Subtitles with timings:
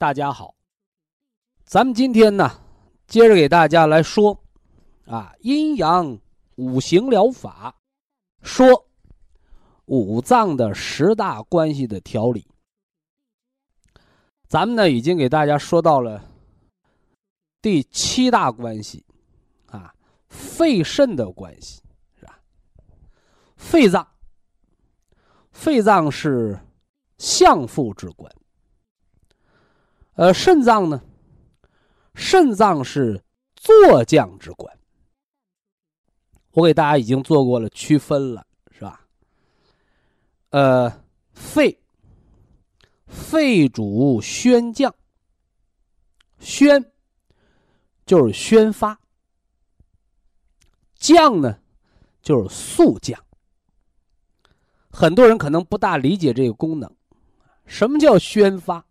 [0.00, 0.54] 大家好。
[1.64, 2.48] 咱们今天呢，
[3.08, 4.40] 接着给大家来说
[5.06, 6.16] 啊，阴阳
[6.54, 7.74] 五行疗法，
[8.40, 8.86] 说
[9.86, 12.46] 五脏的十大关系的调理。
[14.46, 16.24] 咱们呢，已经给大家说到了
[17.60, 19.04] 第七大关系，
[19.66, 19.92] 啊，
[20.28, 21.82] 肺肾的关系
[22.20, 22.38] 是吧？
[23.56, 24.06] 肺脏，
[25.50, 26.56] 肺脏是
[27.18, 28.32] 相父之官。
[30.18, 31.00] 呃，肾脏呢，
[32.12, 33.22] 肾脏是
[33.54, 34.76] 坐将之官。
[36.50, 39.06] 我给大家已经做过了区分了，是吧？
[40.50, 41.80] 呃，肺。
[43.06, 44.92] 肺主宣降，
[46.40, 46.92] 宣
[48.04, 49.00] 就是宣发，
[50.96, 51.60] 降呢
[52.20, 53.24] 就是速降。
[54.90, 56.92] 很多人可能不大理解这个功能，
[57.66, 58.84] 什么叫宣发？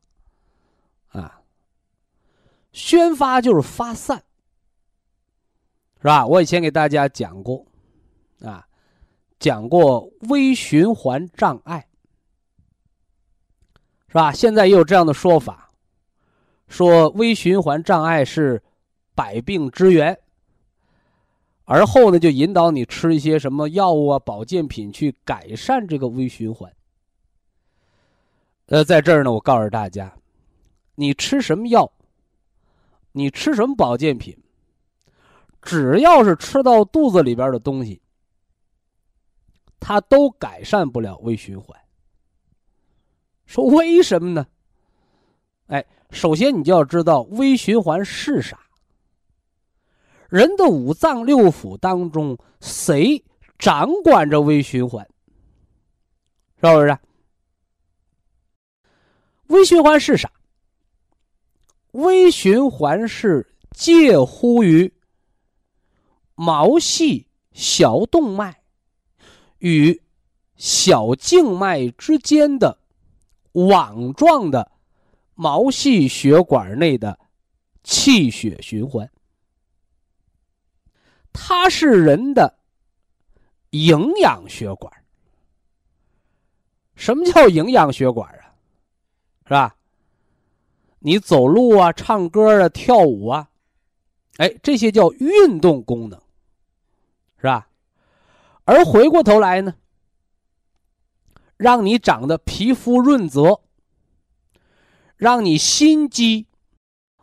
[2.78, 4.24] 宣发就是发散，
[5.98, 6.24] 是吧？
[6.28, 7.66] 我以前给大家讲过，
[8.40, 8.64] 啊，
[9.40, 11.88] 讲过微循环障碍。
[14.10, 14.32] 是吧？
[14.32, 15.72] 现在也有这样的说法，
[16.68, 18.62] 说微循环障碍是
[19.16, 20.16] 百病之源，
[21.66, 26.72] 而后呢，就引导你吃一些什么药物啊、保健品去改善这个微循环。
[28.68, 30.16] 呃，在这儿呢，我告诉大家，
[30.94, 31.92] 你吃什么药，
[33.18, 34.38] 你吃什么保健品，
[35.62, 38.00] 只要是吃到肚子里边的东西，
[39.80, 41.78] 它都改善不了微循环。
[43.46, 44.46] 说为什么呢？
[45.68, 48.60] 哎，首先你就要知道微循环是啥。
[50.30, 53.24] 人的五脏六腑当中，谁
[53.58, 55.08] 掌管着微循环？
[56.62, 56.98] 是不是？
[59.48, 60.30] 微循环是啥？
[61.98, 64.94] 微循环是介乎于
[66.36, 68.62] 毛细小动脉
[69.60, 70.02] 与
[70.56, 72.80] 小静脉之间的。
[73.54, 74.72] 网状的
[75.34, 77.18] 毛细血管内的
[77.84, 79.10] 气血循环，
[81.34, 82.60] 它是人的
[83.72, 84.94] 营养血管。
[86.94, 88.54] 什么叫营养血管啊？
[89.46, 89.77] 是吧？
[91.00, 93.50] 你走路啊、唱歌啊、跳舞啊，
[94.38, 96.20] 哎，这些叫运动功能，
[97.38, 97.68] 是吧？
[98.66, 99.76] 而回过头来呢？
[101.56, 103.62] 让你长得皮肤润泽，
[105.16, 106.46] 让你心肌、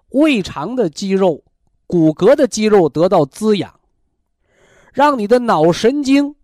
[0.08, 1.44] 胃肠的肌肉、
[1.86, 3.78] 骨骼的肌肉得到滋养，
[4.92, 6.34] 让你的脑神经、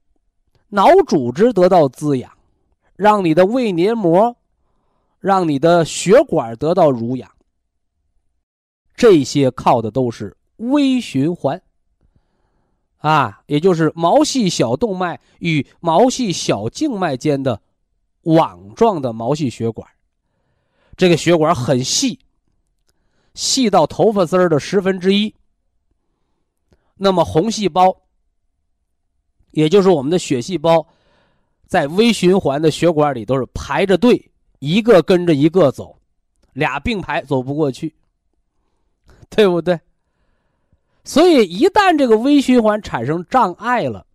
[0.69, 2.31] 脑组织得到滋养，
[2.95, 4.37] 让你的胃黏膜、
[5.21, 7.31] 让你的血管得到濡养。
[8.97, 11.63] 这些靠的都是微循环
[12.99, 17.61] 啊，也就是毛细小动脉与毛细小静脉间的。
[18.25, 19.89] 网状的毛细血管，
[20.95, 22.21] 这个血管很细，
[23.33, 25.35] 细到头发丝儿的十分之一。
[26.97, 28.03] 那么红细胞，
[29.53, 30.87] 也就是我们的血细胞，
[31.67, 34.30] 在微循环的血管里都是排着队，
[34.61, 35.99] 一个跟着一个走，
[36.53, 37.97] 俩并排走不过去，
[39.29, 39.81] 对不对？
[41.03, 44.07] 所以一旦这个微循环产生障碍了，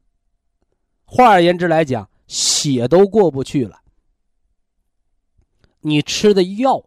[1.03, 3.81] 换而言之来讲，血都过不去了。
[5.81, 6.86] 你吃的药，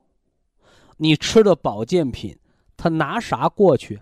[0.96, 2.38] 你吃的保健品，
[2.76, 4.00] 他拿啥过去？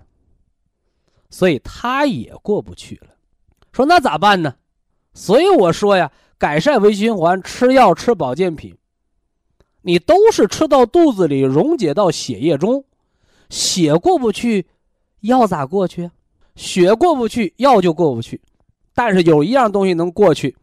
[1.28, 3.08] 所以他也过不去了。
[3.72, 4.56] 说那咋办呢？
[5.12, 8.76] 所以我说呀，改善微循环，吃药吃保健品，
[9.86, 12.84] 你都是吃到肚子里，溶解到血液中，
[13.48, 14.66] 血过不去，
[15.20, 16.10] 药咋过去啊？
[16.56, 18.40] 血过不去，药就过不去。
[18.96, 20.56] 但是有一样东西能过去，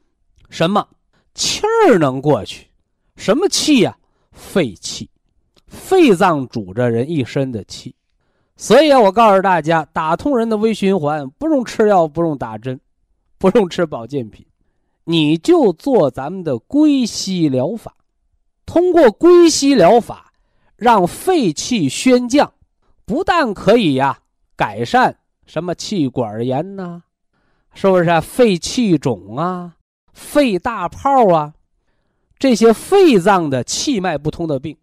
[0.50, 0.86] 什么？
[1.34, 2.68] 气儿能过去。
[3.16, 3.98] 什么气呀？
[4.34, 5.10] 肺气。
[5.68, 7.96] 肺脏主着人一身的气。
[8.58, 12.78] 所以啊，我告诉大家，打通人的微循环，不用吃药，不用打针，
[13.38, 14.46] 不用吃保健品，
[15.06, 17.96] 你就做咱们的归西疗法。
[18.66, 20.34] 通过归西疗法，
[20.76, 22.54] 让肺气宣降，
[23.06, 24.20] 不但可以呀
[24.56, 27.04] 改善什么气管炎呐，
[27.74, 28.22] 是不是啊？
[28.22, 29.76] 肺气肿啊，
[30.14, 31.54] 肺大泡啊，
[32.40, 34.78] 这些肺脏的气脉不通的病，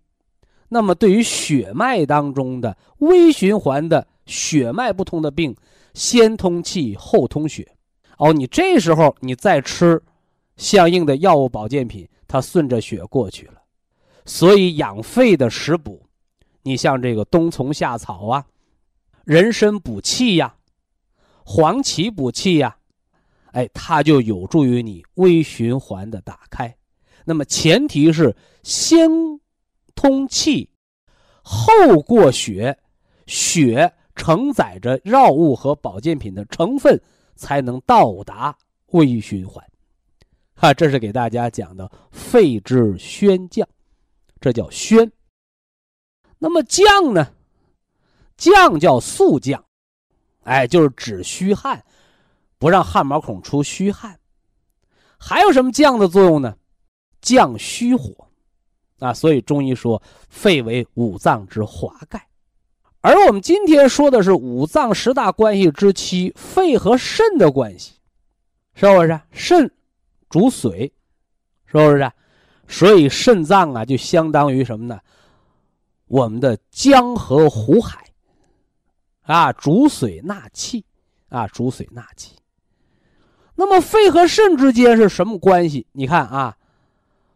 [0.68, 5.56] 那么对于血脉当中的微循环的血脉不通的病，
[5.94, 7.76] 先通气后通血，
[8.18, 10.02] 哦，你这时候你再吃
[10.56, 13.59] 相应的药物保健品，它顺着血过去了。
[14.24, 16.06] 所以养肺的食补，
[16.62, 18.46] 你像这个冬虫夏草啊，
[19.24, 20.54] 人参补气呀，
[21.44, 22.76] 黄芪补气呀，
[23.52, 26.74] 哎，它就有助于你微循环的打开。
[27.24, 29.08] 那么前提是先
[29.94, 30.68] 通气，
[31.42, 32.78] 后过血，
[33.26, 37.00] 血承载着药物和保健品的成分，
[37.36, 38.56] 才能到达
[38.92, 39.64] 微循环。
[40.54, 43.66] 啊，这是给大家讲的肺之宣降。
[44.40, 45.12] 这叫宣。
[46.38, 47.34] 那么降呢？
[48.36, 49.62] 降叫速降，
[50.44, 51.84] 哎，就是止虚汗，
[52.58, 54.18] 不让汗毛孔出虚汗。
[55.18, 56.56] 还有什么降的作用呢？
[57.20, 58.30] 降虚火，
[59.00, 62.26] 啊，所以中医说肺为五脏之华盖。
[63.02, 67.92] 而我们今天说的是五脏十大关系之七，肺和肾的关系，
[68.74, 69.20] 是不是？
[69.32, 69.70] 肾
[70.30, 70.90] 主水，
[71.66, 72.10] 是不是？
[72.70, 75.00] 所以肾脏啊，就相当于什么呢？
[76.06, 78.06] 我们的江河湖海，
[79.22, 80.84] 啊，主水纳气，
[81.28, 82.36] 啊，主水纳气。
[83.56, 85.86] 那么肺和肾之间是什么关系？
[85.92, 86.56] 你看啊，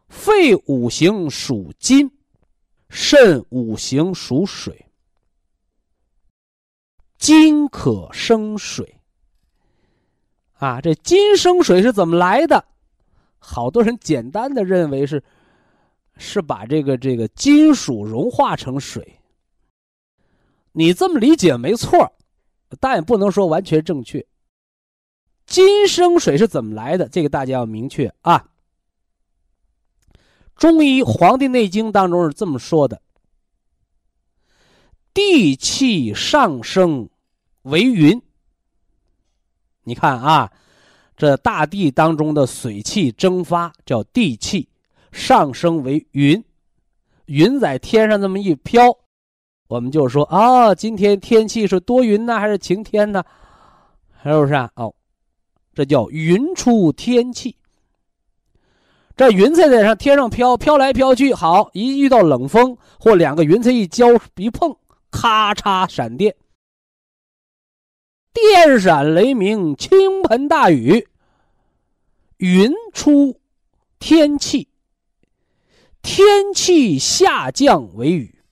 [0.09, 2.11] 肺五行属金，
[2.89, 4.87] 肾五行属水，
[7.19, 9.01] 金可生水。
[10.55, 12.65] 啊，这金生水是怎么来的？
[13.47, 15.23] 好多人简单的认为是，
[16.17, 19.21] 是把这个这个金属融化成水。
[20.73, 22.11] 你这么理解没错，
[22.81, 24.27] 但也不能说完全正确。
[25.45, 27.07] 金生水是怎么来的？
[27.11, 28.49] 这个大家要明确啊。
[30.57, 33.03] 中医《黄帝内经》当中是这么说的：
[35.13, 37.11] 地气上升
[37.63, 38.23] 为云。
[39.83, 40.51] 你看啊。
[41.17, 44.69] 这大地当中的水气蒸发叫地气，
[45.13, 46.43] 上升为云，
[47.27, 48.83] 云在天上这么一飘，
[49.69, 53.23] 我们就说啊，今天天气是多云呢，还是晴天呢？
[54.23, 54.71] 是不是啊？
[54.75, 54.93] 哦，
[55.75, 57.57] 这叫云出天气。
[59.17, 64.75] 这云彩在上天上飘，飘来飘去，好，一遇到冷风或两个云彩一交一碰，
[65.13, 66.35] 咔嚓闪电。
[68.35, 71.07] 电闪雷鸣，倾盆大雨，
[72.39, 73.41] 云出
[74.01, 74.67] 天气，
[76.03, 78.43] 天气下降为雨。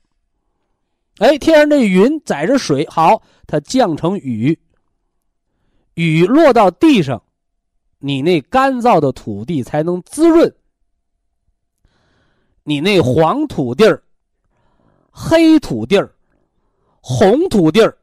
[1.18, 4.56] 哎，天上这云载着水，好，它降成雨。
[5.94, 7.22] 雨落到地上，
[7.98, 10.54] 你那干燥的土地才能滋润。
[12.62, 14.04] 你那黄土地儿、
[15.10, 16.14] 黑土地儿、
[17.00, 17.98] 红土地儿。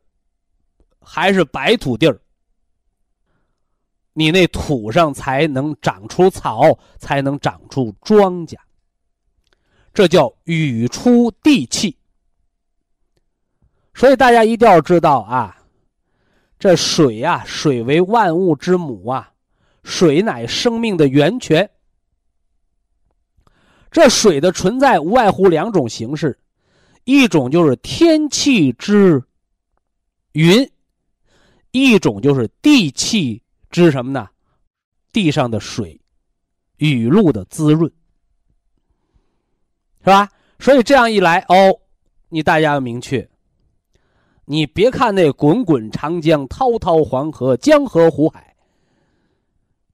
[1.12, 2.22] 还是白土地儿，
[4.14, 8.56] 你那土上才能长出草，才能长出庄稼。
[9.92, 11.98] 这叫雨出地气。
[13.96, 15.58] 所以大家一定要知道啊，
[16.60, 19.34] 这水呀，水为万物之母啊，
[19.84, 21.68] 水乃生命的源泉。
[23.90, 26.40] 这水的存在无外乎两种形式，
[27.04, 29.24] 一种就是天气之
[30.34, 30.72] 云。
[31.72, 34.30] 一种就是地气之什么呢？
[35.12, 36.00] 地上的水，
[36.78, 37.92] 雨露的滋润，
[40.00, 40.30] 是吧？
[40.60, 41.80] 所以这样一来，哦，
[42.30, 43.28] 你大家要明确，
[44.46, 48.56] 你别看那滚滚长江、滔滔黄河、江河湖海，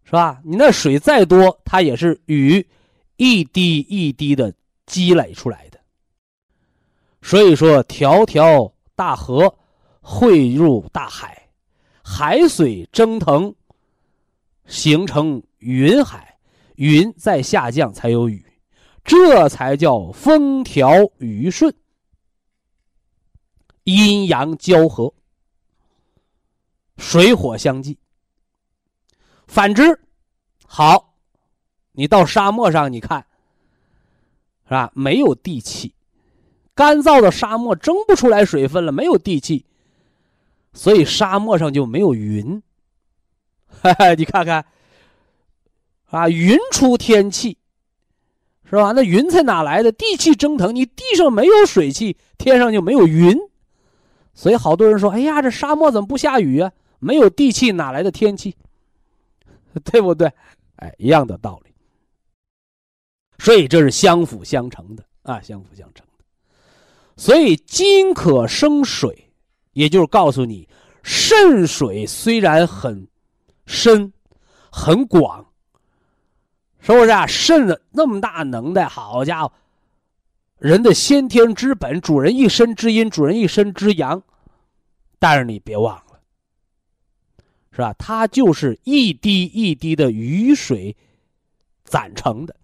[0.03, 0.41] 是吧？
[0.43, 2.67] 你那水再多，它也是雨
[3.17, 4.53] 一滴一滴的
[4.85, 5.79] 积累出来的。
[7.21, 9.55] 所以说，条条大河
[10.01, 11.44] 汇入大海。
[12.07, 13.55] 海水蒸腾，
[14.67, 16.37] 形成云海，
[16.75, 18.45] 云再下降才有雨，
[19.03, 21.73] 这才叫风调雨顺。
[23.85, 25.11] 阴阳交合，
[26.97, 27.97] 水火相济。
[29.47, 29.99] 反之，
[30.67, 31.15] 好，
[31.93, 33.25] 你到沙漠上，你看，
[34.65, 34.91] 是吧？
[34.93, 35.95] 没有地气，
[36.75, 39.65] 干燥的沙漠蒸不出来水分了，没有地气，
[40.75, 42.61] 所以沙漠上就没有云。
[43.67, 44.63] 哈哈，你看看，
[46.11, 47.57] 啊，云出天气，
[48.69, 48.91] 是吧？
[48.91, 49.91] 那云彩哪来的？
[49.91, 53.35] 地气蒸腾，你地上没有水汽，天上就没有云。
[54.33, 56.71] 所以好多人说：“哎呀，这沙漠怎么不下雨啊？
[56.99, 58.55] 没有地气，哪来的天气？”
[59.83, 60.31] 对不对？
[60.75, 61.71] 哎，一样的道理。
[63.37, 66.23] 所以这是相辅相成的啊，相辅相成的。
[67.17, 69.24] 所以金可生水，
[69.75, 70.67] 也就是告诉你，
[71.03, 73.07] 肾水虽然很
[73.65, 74.11] 深、
[74.71, 75.45] 很广，
[76.79, 77.27] 是不是啊？
[77.27, 79.51] 肾的那么大能耐，好家伙，
[80.57, 84.23] 人的先天之本，主人一身之阴，主人一身之阳。
[85.19, 86.19] 但是你别忘了。
[87.71, 87.93] 是吧？
[87.99, 90.95] 它就是一滴一滴的雨水
[91.83, 92.55] 攒成的，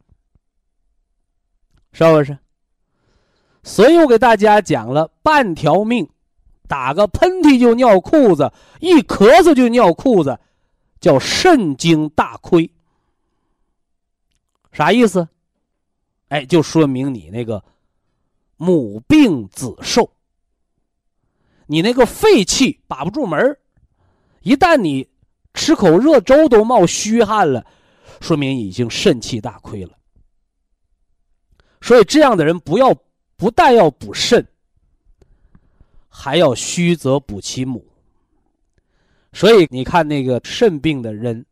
[1.91, 2.37] 是不是？
[3.61, 6.09] 所以我给大家讲了半条命，
[6.71, 8.49] 打个喷嚏就尿裤子，
[8.79, 10.39] 一咳嗽就尿裤子，
[11.01, 12.71] 叫肾精大亏。
[14.71, 15.27] 啥意思？
[16.29, 17.61] 哎，就说明你那个
[18.55, 20.09] 母病子受，
[21.65, 23.57] 你那个肺气把不住门
[24.39, 25.05] 一旦你
[25.53, 27.65] 吃口热粥都冒虚汗了，
[28.21, 29.91] 说明已经肾气大亏了。
[31.81, 32.95] 所以这样的人不要
[33.35, 34.47] 不但要补肾，
[36.11, 37.83] 还要虚则补其母。
[39.33, 41.43] 所以你看那个肾病的人，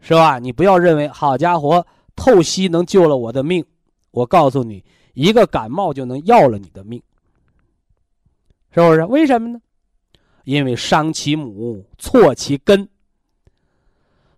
[0.00, 0.38] 是吧？
[0.38, 1.84] 你不要认为好家伙
[2.14, 3.64] 透析能救了我的命，
[4.12, 7.02] 我告诉你，一个感冒就能要了你的命，
[8.70, 9.04] 是不是？
[9.06, 9.60] 为什么呢？
[10.44, 12.88] 因为伤其母，错其根，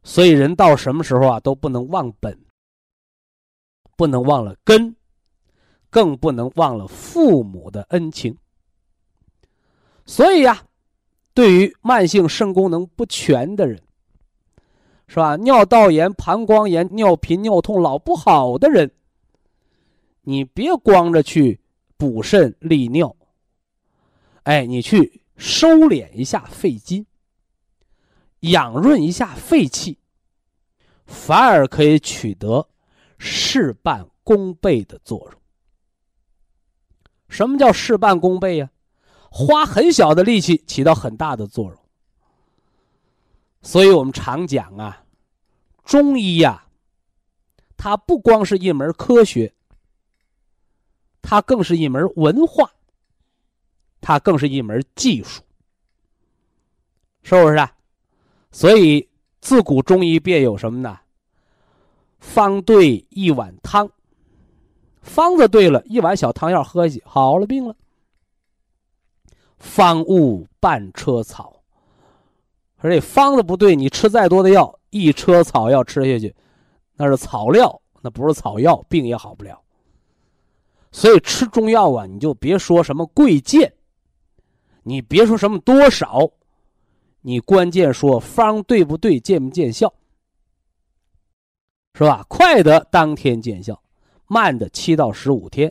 [0.02, 2.36] 所以人到什么时候啊都不能忘本，
[3.96, 4.96] 不能忘了根，
[5.90, 8.34] 更不能忘了父母的恩情。
[10.10, 10.64] 所以呀，
[11.32, 13.80] 对于慢性肾功能不全的人，
[15.06, 15.36] 是吧？
[15.36, 18.90] 尿道炎、膀胱炎、尿频、尿痛老不好的人，
[20.22, 21.60] 你别光着去
[21.96, 23.14] 补肾利尿，
[24.42, 25.22] 哎，你去。
[25.36, 27.06] 收敛一下肺经，
[28.40, 29.96] 养润一下肺气，
[31.06, 32.68] 反而可以取得
[33.16, 35.40] 事半功倍的作用。
[37.30, 38.70] 什么叫事半功倍呀？
[39.30, 41.78] 花很小的力气起到很大的作用。
[43.62, 45.04] 所以我们常讲啊，
[45.84, 46.66] 中医呀，
[47.76, 49.54] 它不光是一门科学，
[51.22, 52.70] 它更是一门文化。
[54.02, 55.42] 它更是一门技术，
[57.22, 57.70] 是不是啊？
[58.50, 59.06] 所以
[59.42, 60.98] 自古中医便有什么呢？
[62.18, 63.90] 方对一碗汤，
[65.02, 67.76] 方子对了，一碗小汤药喝下去，好了病了。
[69.60, 71.62] 方物半车草，
[72.78, 76.34] 而且方子不对，你吃再多的药，一车草药吃下去，
[76.96, 79.62] 那是草料，那不是草药，病也好不了。
[80.90, 83.72] 所以吃中药啊，你就别说什么贵贱。
[84.82, 86.30] 你别说什么多少，
[87.20, 89.92] 你关键说方对不对，见不见效，
[91.92, 92.24] 是吧？
[92.26, 93.80] 快的当天见效，
[94.26, 95.70] 慢的七到十五天，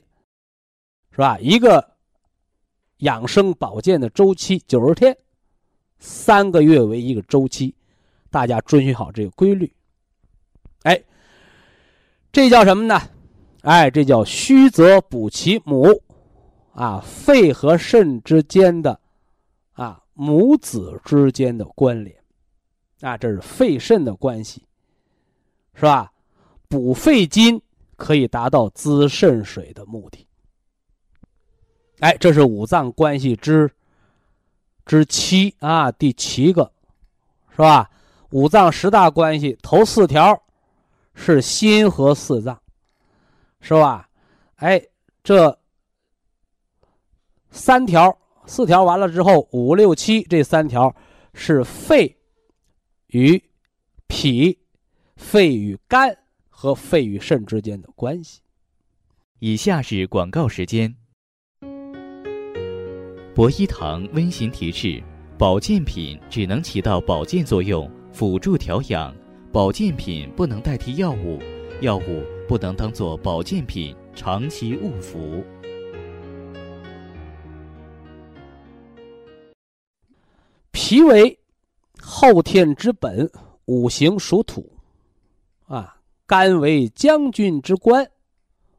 [1.10, 1.40] 是吧？
[1.40, 1.89] 一个
[3.00, 5.18] 养生保健的周期九十天，
[6.00, 7.76] 三个月为一个周期，
[8.30, 9.72] 大家遵循好这个规律。
[10.84, 11.04] 哎，
[12.32, 13.02] 这叫什么呢？
[13.62, 16.02] 哎，这叫虚则补其母。
[16.74, 18.98] 啊，肺和肾之间的，
[19.74, 22.16] 啊母子之间的关联，
[23.02, 24.64] 啊，这是肺肾的关系，
[25.74, 26.14] 是吧？
[26.70, 27.62] 补肺金
[27.98, 30.26] 可以达到滋肾水的目的。
[32.00, 33.72] 哎，这是五脏关系之
[34.86, 36.72] 之七啊，第七个，
[37.52, 37.90] 是吧？
[38.32, 40.42] 五脏十大关系头四条
[41.14, 42.62] 是心和四脏，
[43.62, 44.10] 是吧？
[44.56, 44.82] 哎，
[45.24, 45.58] 这。
[47.52, 48.16] 三条、
[48.46, 50.96] 四条完了之后，五六七这三条
[51.34, 52.16] 是肺
[53.08, 53.44] 与
[54.06, 54.60] 脾、
[55.16, 56.16] 肺与肝
[56.48, 58.42] 和肺与肾之间的关系。
[59.40, 60.96] 以下是广告时间。
[63.40, 65.02] 博一堂温馨提示：
[65.38, 69.14] 保健品只能起到保健作用，辅助调养；
[69.50, 71.40] 保健品不能代替药物，
[71.80, 75.42] 药物不能当做保健品长期误服。
[80.72, 81.40] 脾为
[81.98, 83.32] 后天之本，
[83.68, 84.70] 五行属土，
[85.66, 85.96] 啊，
[86.28, 88.06] 肝为将军之官，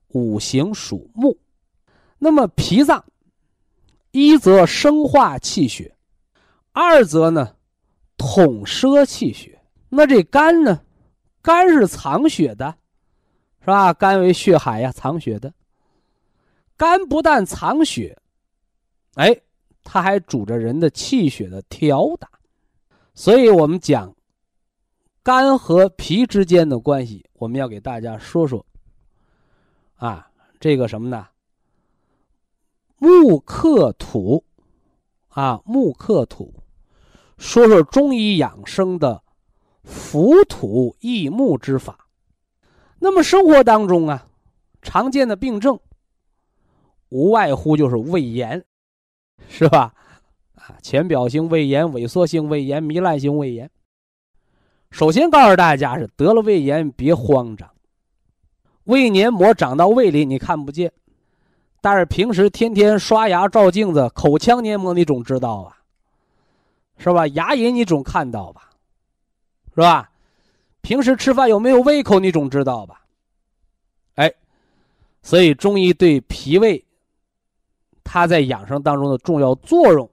[0.09, 1.35] 五行属木。
[2.19, 3.03] 那么脾脏，
[4.13, 5.97] 一则生化气血，
[6.73, 7.57] 二则呢，
[8.17, 9.61] 统摄气血。
[9.89, 10.81] 那这肝呢，
[11.43, 12.77] 肝是藏血的，
[13.61, 13.93] 是吧？
[13.93, 15.53] 肝为血海呀，藏血的。
[16.77, 18.17] 肝不但藏血，
[19.15, 19.37] 哎，
[19.85, 22.29] 它还主着人的气血的调达。
[23.15, 24.15] 所以我们讲
[25.23, 28.65] 肝和脾之间的关系，我们要给大家说说。
[29.97, 31.29] 啊，这个什么呢？
[33.03, 34.45] 木克土，
[35.29, 36.53] 啊，木克土，
[37.39, 39.23] 说说中医养生的
[39.83, 42.07] 扶土益木之法。
[42.99, 44.29] 那么生活当中啊，
[44.83, 45.81] 常见的病症。
[47.09, 48.63] 无外乎就是胃炎，
[49.49, 49.95] 是吧？
[50.57, 53.71] 啊，浅表性胃炎、萎缩性胃炎、糜烂性胃炎。
[54.91, 57.71] 首先告诉大家是得了胃炎别慌张，
[58.85, 60.93] 胃黏膜长到胃里你看不见，
[61.81, 65.79] 但是平时天天刷牙照镜子，口腔黏膜你总知道吧？
[66.99, 67.27] 是吧？
[67.29, 68.71] 牙龈你总看到吧？
[69.75, 70.11] 是吧？
[70.83, 73.05] 平时吃饭有没有胃口你总知道吧？
[74.17, 74.33] 哎，
[75.23, 76.85] 所以中医对脾胃。
[78.03, 80.11] 它在养生当中的重要作用，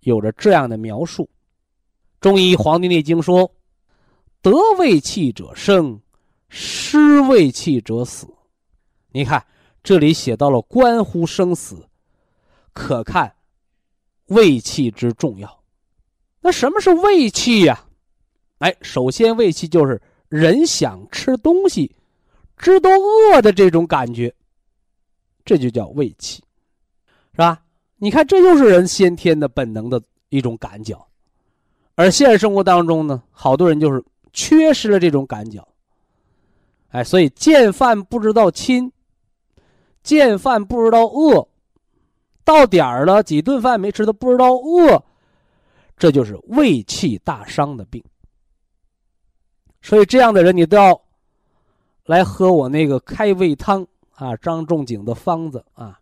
[0.00, 1.28] 有着这样的描述：
[2.20, 3.50] 中医《黄帝内经》说
[4.40, 6.00] ：“得胃气者生，
[6.48, 8.28] 失胃气者死。”
[9.10, 9.44] 你看，
[9.84, 11.86] 这里写到了关乎生死，
[12.72, 13.32] 可看
[14.28, 15.62] 胃气之重要。
[16.40, 17.84] 那什么是胃气呀？
[18.58, 21.94] 哎，首先胃气就是人想吃东西，
[22.56, 24.34] 知道饿的这种感觉。
[25.44, 26.42] 这就叫胃气，
[27.32, 27.62] 是吧？
[27.96, 30.98] 你看，这就是人先天的本能的一种感觉，
[31.94, 35.62] 而现实生活当中呢，好多人就是缺失了这种感觉。
[36.88, 38.90] 哎，所以见饭不知道亲，
[40.04, 41.48] 见饭不知道饿，
[42.44, 45.02] 到点儿了几顿饭没吃都不知道饿，
[45.96, 48.04] 这就是胃气大伤的病。
[49.82, 51.02] 所以这样的人，你都要
[52.04, 53.84] 来喝我那个开胃汤。
[54.16, 55.98] 啊，张仲景的方子啊，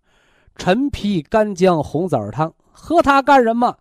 [0.54, 3.78] 陈皮干姜红枣汤，喝它干什么？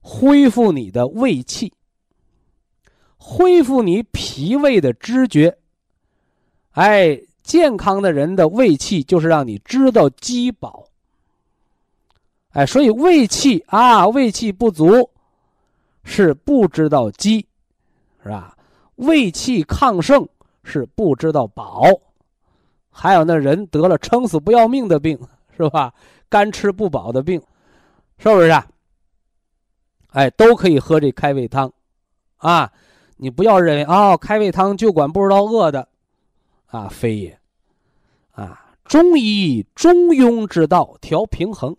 [0.00, 1.72] 恢复你的胃气，
[3.16, 5.58] 恢复你脾胃的知觉。
[6.70, 10.86] 哎，健康的人的胃气就是让你知道饥饱。
[12.50, 15.10] 哎，所以胃气啊，胃气不足
[16.02, 17.46] 是不知道饥，
[18.22, 18.56] 是吧？
[18.96, 20.26] 胃气亢盛
[20.62, 21.84] 是不知道饱。
[22.90, 25.18] 还有那人得了撑死不要命的病，
[25.56, 25.92] 是吧？
[26.28, 27.40] 干吃不饱的病，
[28.18, 28.50] 是不是？
[30.12, 31.72] 哎，都可以喝这开胃汤，
[32.36, 32.72] 啊，
[33.16, 35.88] 你不要认为哦，开胃汤就管不知道饿的，
[36.74, 37.38] 啊，非也，
[38.32, 41.76] 啊，中医中庸之道调平衡，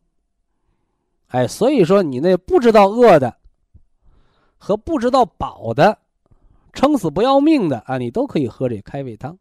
[1.27, 3.36] 哎，所以说你那不知道饿的，
[4.58, 5.97] 和不知道饱的，
[6.71, 9.38] 撑死不要命的啊，你都可以喝这开胃汤。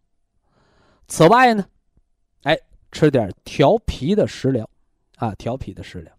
[1.06, 1.64] 此外呢，
[2.42, 2.58] 哎，
[2.90, 4.68] 吃点调脾的食疗，
[5.18, 6.12] 啊，调脾的食疗。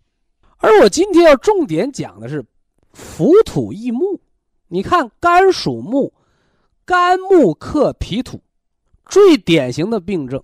[0.60, 2.42] 而我今天要重点讲的是
[2.94, 4.22] 浮土益木。
[4.70, 6.14] 你看，肝属木，
[6.86, 8.42] 肝木克脾土，
[9.08, 10.42] 最典型的病症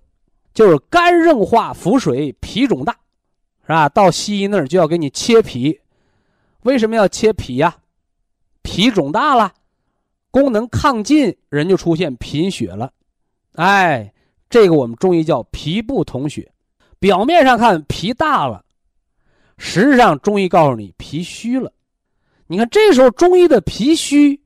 [0.54, 2.92] 就是肝硬化、腹水、脾肿大，
[3.62, 3.88] 是吧？
[3.88, 5.80] 到西医那儿就要给你切脾，
[6.62, 7.76] 为什么要切脾呀？
[8.62, 9.52] 脾肿大了，
[10.30, 12.92] 功能亢进，人就出现贫血了，
[13.52, 14.12] 哎。
[14.50, 16.52] 这个我们中医叫脾不统血，
[16.98, 18.62] 表面上看脾大了，
[19.56, 21.72] 实际上中医告诉你脾虚了。
[22.48, 24.38] 你看这时候中医的脾虚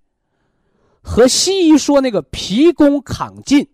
[1.03, 3.69] 和西医说那个脾功亢进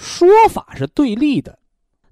[0.00, 1.58] 说法是对立的，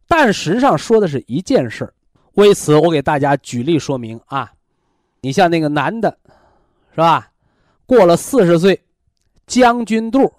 [0.07, 1.95] 但实际上说的是一件事儿。
[2.35, 4.53] 为此，我给大家举例说明啊。
[5.23, 6.19] 你像那个男的，
[6.91, 7.31] 是吧？
[7.87, 8.79] 过了四十岁，
[9.47, 10.31] 将军肚，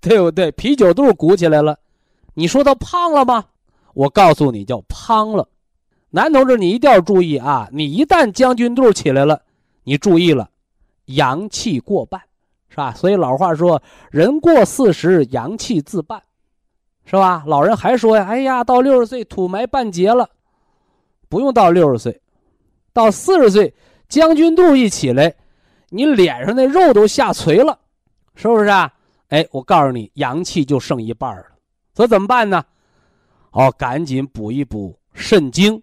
[0.00, 0.50] 对不对？
[0.52, 1.78] 啤酒肚鼓起来了。
[2.32, 3.44] 你说他胖了吗？
[3.92, 5.46] 我告诉你，叫胖了。
[6.08, 7.68] 男同志，你一定要注意啊！
[7.70, 9.42] 你一旦将军肚起来了，
[9.84, 10.48] 你注意了，
[11.04, 12.22] 阳气过半，
[12.70, 12.94] 是吧？
[12.94, 16.22] 所以老话说，人过四十，阳气自半，
[17.06, 17.44] 是吧？
[17.46, 20.28] 老人还说呀，哎呀，到六十岁土埋半截了，
[21.28, 22.20] 不用到六十岁，
[22.92, 23.72] 到四十岁，
[24.08, 25.32] 将军肚一起来，
[25.88, 27.78] 你脸上那肉都下垂了，
[28.34, 28.92] 是不是啊？
[29.28, 31.44] 哎，我告诉你，阳气就剩一半了。
[31.94, 32.64] 所以怎么办呢？
[33.52, 35.80] 哦，赶紧补一补肾精，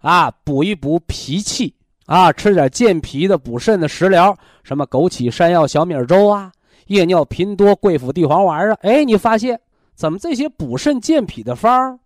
[0.00, 1.72] 啊，补一补脾气，
[2.06, 6.52] 啊，吃点健脾的、补肾的食疗，什么枸杞山药小米粥啊，
[6.86, 8.76] 夜尿频多、桂附地黄丸啊。
[8.82, 9.58] 哎，你发现
[9.94, 11.98] 怎么这些补肾健脾的方儿，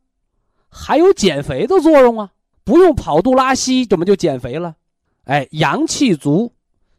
[0.69, 2.31] 还有减肥的作用啊？
[2.65, 4.77] 不用跑肚拉稀，怎么就减肥了？
[5.25, 6.53] 哎，阳气足，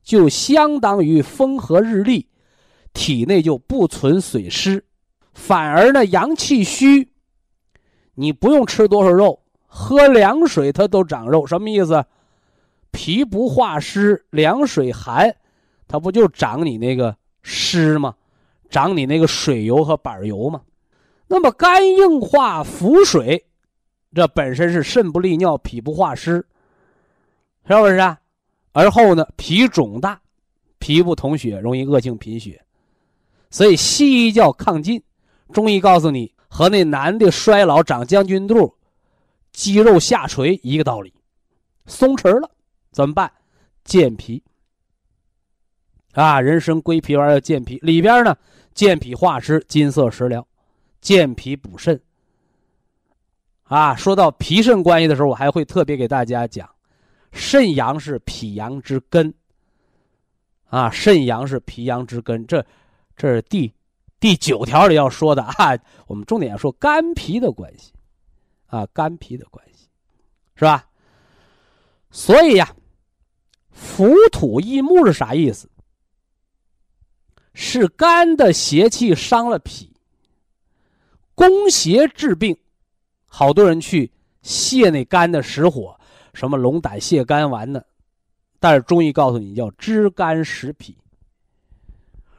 [0.03, 2.27] 就相当于风和日丽，
[2.91, 4.83] 体内就不存水湿，
[5.33, 7.11] 反而呢，阳气虚，
[8.15, 12.03] 你不用吃多少肉，喝凉水它都长肉，什么意思？
[12.91, 15.35] 脾不化湿，凉水寒，
[15.87, 18.15] 它不就长你那个湿吗？
[18.71, 20.61] 长你那个水油和板油吗？
[21.29, 23.45] 那么肝硬化腹水，
[24.13, 26.45] 这本身是肾不利尿，脾不化湿，
[27.67, 28.19] 是不是啊？
[28.71, 30.19] 而后呢，脾肿大，
[30.79, 32.59] 脾不统血，容易恶性贫血。
[33.51, 35.01] 所以西医叫亢进，
[35.53, 38.75] 中医告诉你和那男的衰老长将军肚、
[39.51, 41.13] 肌肉下垂一个道理，
[41.85, 42.49] 松弛了。
[42.91, 43.31] 怎么办？
[43.83, 44.43] 健脾
[46.13, 46.41] 啊！
[46.41, 48.35] 人参归脾丸要健脾，里边呢
[48.73, 50.45] 健脾化湿，金色食疗，
[51.01, 51.99] 健脾补肾。
[53.63, 56.69] 啊，说到脾肾关系的时候，我还会特别给大家讲，
[57.31, 59.33] 肾阳是脾阳之根。
[60.69, 62.65] 啊，肾阳是脾阳之根，这
[63.15, 63.73] 这是第
[64.19, 65.77] 第九条里要说的啊。
[66.07, 67.93] 我们重点要说肝脾的关系，
[68.67, 69.87] 啊，肝脾的关系，
[70.55, 70.87] 是吧？
[72.11, 72.75] 所以呀。
[73.71, 75.69] 浮土易木是啥意思？
[77.53, 79.88] 是肝的邪气伤了脾，
[81.39, 82.57] 攻邪治病。
[83.25, 84.11] 好多人去
[84.43, 85.97] 泻那肝的实火，
[86.33, 87.81] 什么龙胆泻肝丸呢？
[88.59, 90.97] 但是中医告诉你，叫知肝识脾。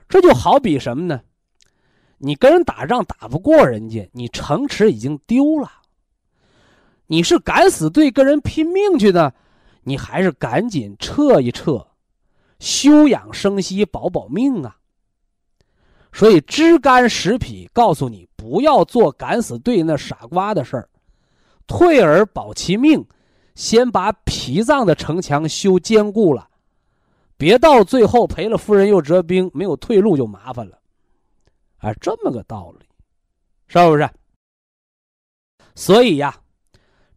[0.07, 1.23] 这就好比什么呢？
[2.19, 5.71] 你跟人打仗打不过人家，你城池已经丢了，
[7.07, 9.33] 你是敢死队跟人拼命去呢？
[9.85, 11.87] 你还是赶紧撤一撤，
[12.59, 14.77] 休养生息，保保命啊！
[16.13, 20.89] 所以知肝识脾，告诉你不要做敢死队那傻瓜的事儿，
[21.69, 23.07] 退而保其命，
[23.55, 26.49] 先把脾脏的城墙修坚固了，
[27.37, 30.81] 别到最后赔了夫人又折兵，没有退路就麻烦了。
[31.77, 32.87] 啊，这么个道理，
[33.69, 34.11] 是不是？
[35.77, 36.37] 所以呀，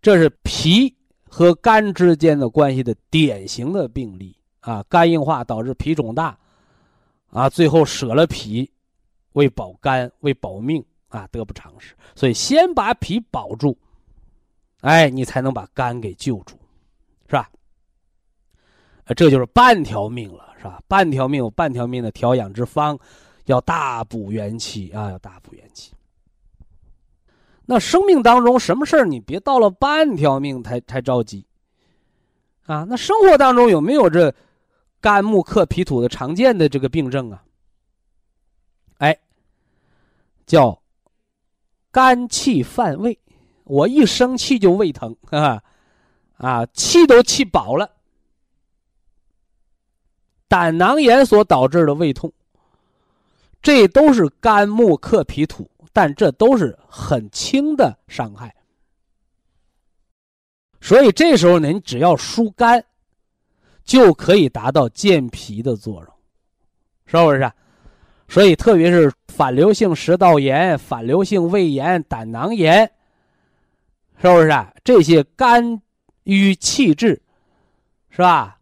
[0.03, 0.95] 这是脾。
[1.25, 6.37] 和肝之间的关系的典型的病例啊，肝硬化导致脾肿大，
[7.31, 8.69] 啊，最后舍了脾，
[9.31, 11.95] 为保肝为保命啊，得不偿失。
[12.15, 13.77] 所以先把脾保住，
[14.81, 16.55] 哎，你才能把肝给救住，
[17.27, 17.49] 是吧？
[19.15, 20.81] 这就是半条命了，是吧？
[20.87, 22.97] 半条命有半条命的调养之方，
[23.45, 25.93] 要大补元气啊，要大补元气。
[27.65, 31.45] 那生命当中什么事儿，你别到了半条命才才着急，
[32.65, 34.33] 啊，那生活当中有没有这
[34.99, 37.43] 肝木克脾土的常见的这个病症啊？
[38.97, 39.17] 哎，
[40.45, 40.77] 叫
[41.93, 43.17] 肝气犯胃，
[43.63, 45.63] 我一生气就胃疼啊，
[46.35, 47.89] 啊，气都气饱了，
[50.49, 52.33] 胆囊炎所导致的胃痛，
[53.61, 55.69] 这都是肝木克脾土。
[55.95, 58.55] 但这都是很轻的伤害，
[60.81, 62.83] 所以这时候您，只要疏肝，
[63.83, 66.13] 就可以达到健脾的作用，
[67.05, 67.51] 是不是？
[68.33, 72.81] 所以特别是反流性食道炎、反流性胃炎、胆囊炎，
[74.19, 74.49] 是不是？
[74.49, 75.79] 啊这些肝
[76.23, 77.21] 郁气滞，
[78.09, 78.57] 是吧？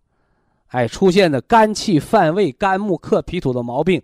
[0.67, 4.03] 哎，出现的肝气犯胃、肝木克脾土的毛病。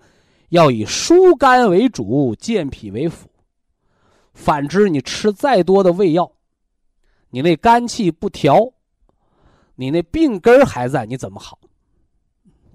[0.52, 3.30] 要以疏肝为主，健脾为辅。
[4.34, 6.32] 反之，你吃再多的胃药，
[7.30, 8.72] 你那肝气不调，
[9.76, 11.60] 你那病根还在，你怎么好？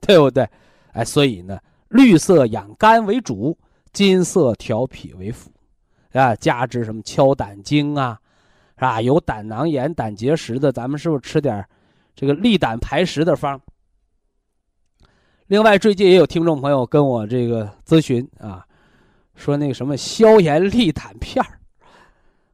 [0.02, 0.46] 对不对？
[0.92, 1.58] 哎，所以呢，
[1.92, 3.56] 绿色养肝为主，
[3.92, 5.50] 金色调脾为辅，
[6.12, 8.18] 啊，加之什么敲胆经啊，
[8.76, 9.02] 是吧？
[9.02, 11.62] 有胆囊炎、胆结石的，咱们是不是吃点
[12.16, 13.60] 这个利胆排石的方？
[15.48, 18.66] 另外，最近也有听众朋友跟我这个咨询啊，
[19.34, 21.60] 说那个什么消炎利胆片儿，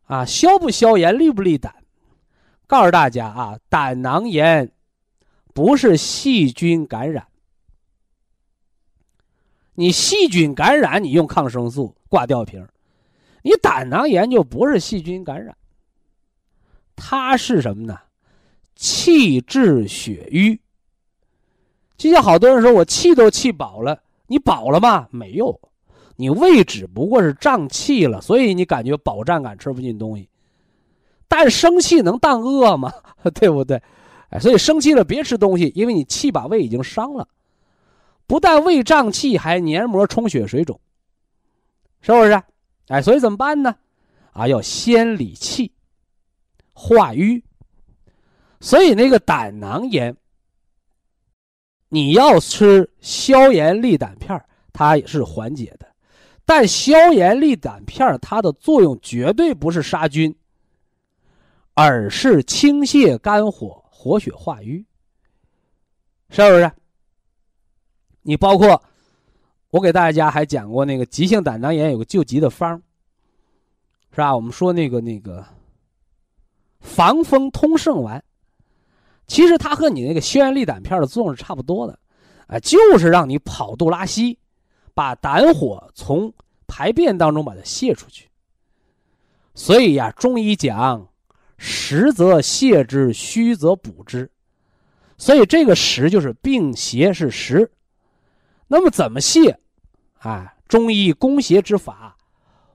[0.07, 1.72] 啊，消不消炎，利不利胆？
[2.66, 4.68] 告诉大家啊，胆囊炎
[5.55, 7.24] 不是细菌感染，
[9.78, 12.66] 你细菌感染，你用抗生素挂吊瓶
[13.42, 15.56] 你胆囊炎就不是细菌感染，
[16.96, 17.96] 它是什么呢？
[18.74, 20.60] 气滞血瘀。
[21.96, 25.06] 就像好多人说，我气都气饱了，你饱了吗？
[25.12, 25.56] 没有，
[26.16, 30.28] 你胃只不过是胀气了，所以你感觉饱胀感，吃不进东西。
[31.28, 32.92] 但生气能当饿吗？
[33.32, 33.80] 对不对？
[34.30, 37.28] 哎，所以生气了别吃东西，因为你气把胃已经伤了，
[38.28, 40.78] 不但胃胀气，还黏膜充血水肿，
[42.00, 42.40] 是不是？
[42.86, 43.74] 哎，所以怎么办呢？
[44.32, 45.72] 啊，要先理气，
[46.72, 47.42] 化瘀。
[48.60, 50.16] 所以那个胆囊炎，
[51.88, 54.40] 你要吃消炎利胆片
[54.72, 55.88] 它也是缓解的。
[56.44, 60.36] 但消炎利胆片它的作用绝对不是杀菌，
[61.74, 63.82] 而是清泻肝火。
[63.90, 64.86] 活血化瘀，
[66.30, 66.70] 是不是？
[68.28, 68.82] 你包括
[69.70, 72.76] 我给大家还讲过那个急性胆囊炎有个救急的方，
[74.10, 74.36] 是吧？
[74.36, 75.42] 我们说那个那个
[76.78, 78.22] 防风通圣丸，
[79.26, 81.98] 其实它和你那个消炎利胆片的作用是差不多的，
[82.48, 84.38] 啊，就是让你跑肚拉稀，
[84.92, 86.30] 把胆火从
[86.66, 88.28] 排便当中把它泄出去。
[89.54, 91.08] 所以呀，中医讲。
[91.56, 94.30] 实则泻之，虚则补之，
[95.16, 97.68] 所以这个实就是病邪是实。
[98.68, 99.57] 那么怎么泻？
[100.20, 102.16] 啊，中医攻邪之法，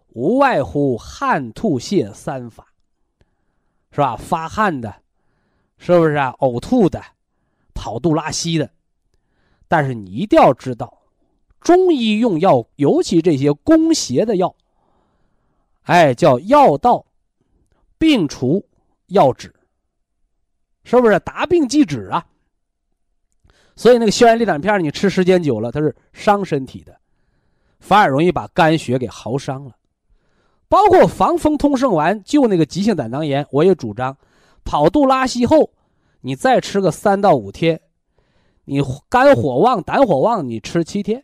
[0.10, 2.68] 无外乎汗吐泻三法，
[3.92, 4.18] 是吧？
[4.18, 5.02] 发汗的，
[5.78, 6.36] 是不是啊？
[6.40, 7.02] 呕吐的，
[7.74, 8.70] 跑肚拉稀的。
[9.68, 11.04] 但是你一定要知道，
[11.62, 14.56] 中医用药，尤其这些攻邪的药，
[15.84, 17.06] 哎，叫药到
[17.98, 18.68] 病除。
[19.08, 19.54] 药止，
[20.86, 22.26] 是不是达病即止啊？
[23.76, 26.96] 所以那个消炎利胆片，你吃时间久了，它是伤身体的，
[27.80, 29.76] 反而容易把肝血给耗伤了。
[30.68, 34.18] 包括防风通圣丸救那个急性胆囊炎，我也主张，
[34.64, 35.72] 跑肚拉稀后，
[36.22, 37.82] 你再吃个三到五天，
[38.66, 41.24] 你肝火旺、胆火旺，你吃七天，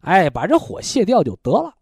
[0.00, 1.74] 哎，把这火泄掉就得了。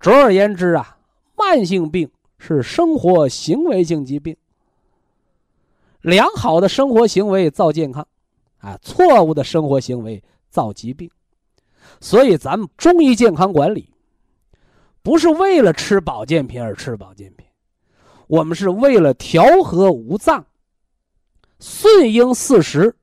[0.00, 0.98] 总而言之啊，
[1.36, 2.10] 慢性病。
[2.36, 4.36] 是生活行为性疾病。
[6.02, 8.06] 良好的生活行为造健康，
[8.64, 11.10] 啊，错误的生活行为造疾病。
[12.00, 13.92] 所以，咱们中医健康管理，
[15.02, 17.46] 不是为了吃保健品而吃保健品，
[18.26, 20.46] 我们是为了调和五脏，
[21.60, 22.96] 顺应四时，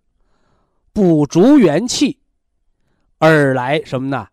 [0.92, 2.18] 补足元气，
[3.20, 4.28] 而来什么呢？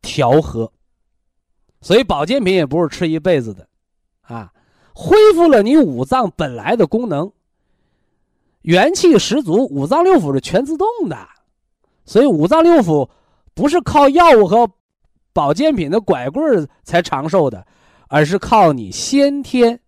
[0.00, 0.72] 调和。
[1.82, 3.68] 所以，保健品也不是吃一辈子的。
[4.22, 4.50] 啊，
[4.94, 7.30] 恢复了你五脏本来的功能，
[8.62, 11.16] 元气十足，五脏六腑是全自动的，
[12.04, 13.08] 所以五脏六腑
[13.54, 14.70] 不是靠药物和
[15.32, 17.66] 保健品的拐棍才长寿的，
[18.08, 19.80] 而是靠你先天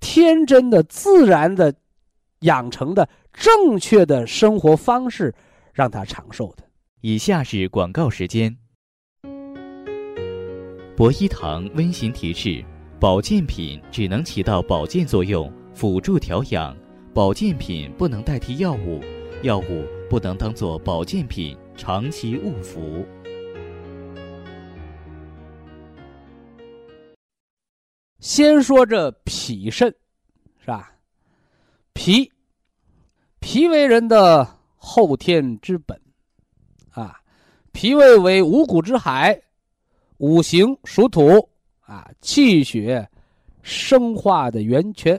[0.00, 1.74] 天真的、自然的
[2.40, 5.34] 养成的正确的生活方式，
[5.72, 6.64] 让它长寿的。
[7.00, 8.56] 以下是广告时间。
[10.96, 12.64] 博一堂温馨提示。
[12.98, 16.74] 保健品只能起到保健作用，辅助调养；
[17.16, 19.00] 保健品不能代替药物，
[19.42, 23.06] 药物不能当做保健品长期误服。
[28.18, 29.88] 先说这脾肾，
[30.60, 30.92] 是吧？
[31.94, 32.30] 脾，
[33.40, 35.98] 脾为人的后天之本，
[36.90, 37.18] 啊，
[37.72, 39.40] 脾胃为五谷之海，
[40.18, 41.48] 五行属土。
[41.80, 43.08] 啊，气血
[43.62, 45.18] 生化的源泉，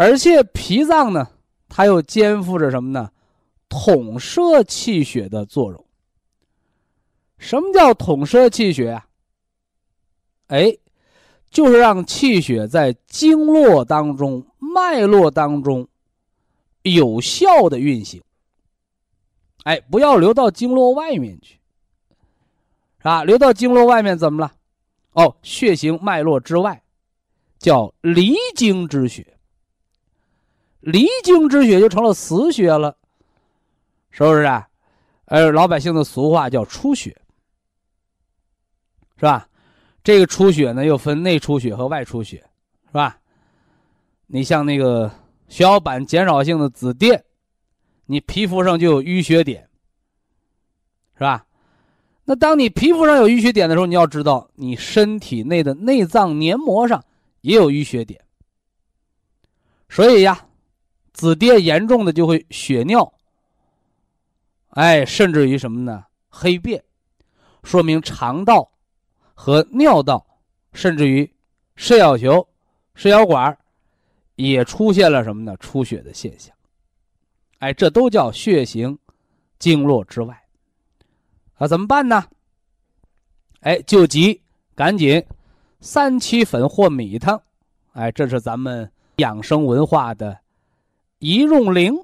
[0.00, 1.28] 而且脾脏呢，
[1.68, 3.10] 它又肩负着什么呢？
[3.68, 5.84] 统摄气血的作用。
[7.36, 9.06] 什么叫统摄气血啊？
[10.46, 10.74] 哎，
[11.50, 15.86] 就是让气血在经络当中、脉络当中
[16.80, 18.22] 有效的运行。
[19.64, 21.58] 哎，不要流到经络外面去，
[23.00, 23.22] 是吧？
[23.22, 24.50] 流到经络外面怎么了？
[25.12, 26.82] 哦，血行脉络之外，
[27.58, 29.36] 叫离经之血。
[30.80, 32.96] 离经之血就成了死血了，
[34.10, 34.66] 是不是啊？
[35.26, 37.16] 而，老百姓的俗话叫出血，
[39.16, 39.46] 是吧？
[40.02, 42.38] 这个出血呢，又分内出血和外出血，
[42.86, 43.18] 是吧？
[44.26, 45.08] 你像那个
[45.48, 47.20] 血小板减少性的紫癜，
[48.06, 49.68] 你皮肤上就有淤血点，
[51.14, 51.44] 是吧？
[52.24, 57.04] 那当你皮肤上有淤血点的时候，你要知道你身体内的内脏黏膜上
[57.40, 58.20] 也有淤血点。
[59.88, 60.46] 所以呀，
[61.12, 63.12] 紫癜严重的就会血尿，
[64.70, 66.04] 哎，甚至于什么呢？
[66.28, 66.82] 黑便，
[67.62, 68.70] 说明肠道
[69.34, 70.24] 和尿道，
[70.72, 71.30] 甚至于
[71.74, 72.46] 肾小球、
[72.94, 73.56] 肾小管
[74.36, 75.56] 也出现了什么呢？
[75.58, 76.54] 出血的现象。
[77.58, 78.98] 哎，这都叫血行
[79.58, 80.40] 经络之外。
[81.54, 82.24] 啊，怎么办呢？
[83.60, 84.40] 哎，救急，
[84.74, 85.22] 赶紧
[85.80, 87.42] 三七粉或米汤，
[87.92, 90.38] 哎，这是咱们养生文化的
[91.20, 91.94] 一用灵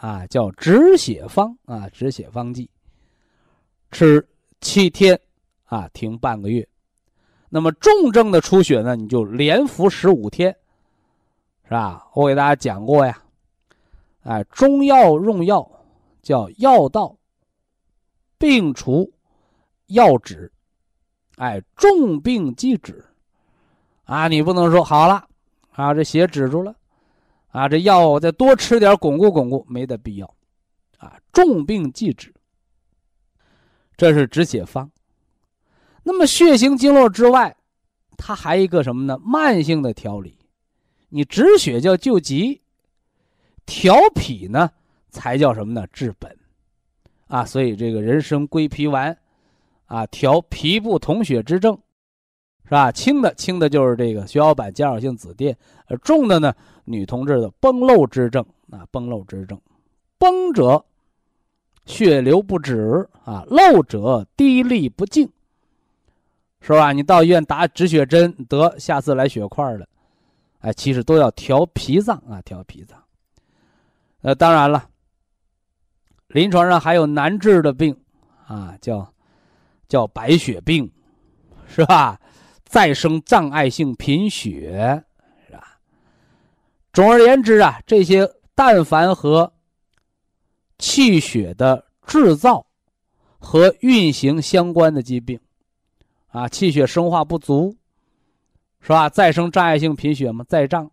[0.00, 2.70] 啊，叫止血方啊，止血方剂，
[3.90, 4.26] 吃
[4.62, 5.20] 七天
[5.66, 6.66] 啊，停半个月。
[7.50, 10.56] 那么重症的出血呢，你就连服十五天，
[11.64, 12.08] 是吧？
[12.14, 13.22] 我给大家讲过呀，
[14.22, 15.70] 哎，中药用药
[16.22, 17.14] 叫药到
[18.38, 19.12] 病除
[19.88, 20.50] 药止，
[21.36, 23.04] 哎，重病即止，
[24.04, 25.28] 啊，你不能说好了
[25.72, 26.74] 啊，这血止住了，
[27.52, 30.34] 啊，这药我再多吃点巩固巩固，没得必要，
[30.98, 32.34] 啊，重病即止，
[33.96, 34.90] 这是止血方。
[36.02, 37.54] 那么血行经络之外，
[38.16, 39.18] 它还一个什么呢？
[39.22, 40.38] 慢性的调理，
[41.10, 42.62] 你止血叫救急，
[43.66, 44.70] 调脾呢
[45.10, 45.86] 才叫什么呢？
[45.92, 46.34] 治本，
[47.26, 49.16] 啊，所以这个人参归脾丸，
[49.84, 51.78] 啊，调脾部统血之症，
[52.64, 52.90] 是吧？
[52.90, 55.54] 轻的轻的就是这个血小板减少性紫癜，
[55.86, 59.60] 呃，重的呢，女同志的崩漏之症，啊，崩漏之症，
[60.18, 60.84] 崩者
[61.86, 65.28] 血流不止，啊，漏者滴沥不净。
[66.64, 66.92] 是吧？
[66.92, 69.84] 你到医院打止血针，得下次来血块了，
[70.60, 72.96] 哎，其实都要调脾脏啊，调脾脏。
[74.20, 74.88] 呃，当然了，
[76.28, 77.96] 临床上还有难治的病
[78.46, 79.12] 啊，叫
[79.88, 80.88] 叫白血病，
[81.66, 82.20] 是吧？
[82.64, 85.04] 再生障碍性贫血，
[86.92, 89.52] 总而言之啊，这些但凡和
[90.78, 92.66] 气血的制造
[93.38, 95.40] 和运行相关的疾病。
[96.28, 97.76] 啊，气血生化不足，
[98.80, 99.08] 是吧？
[99.08, 100.90] 再生障碍性贫血嘛，再障。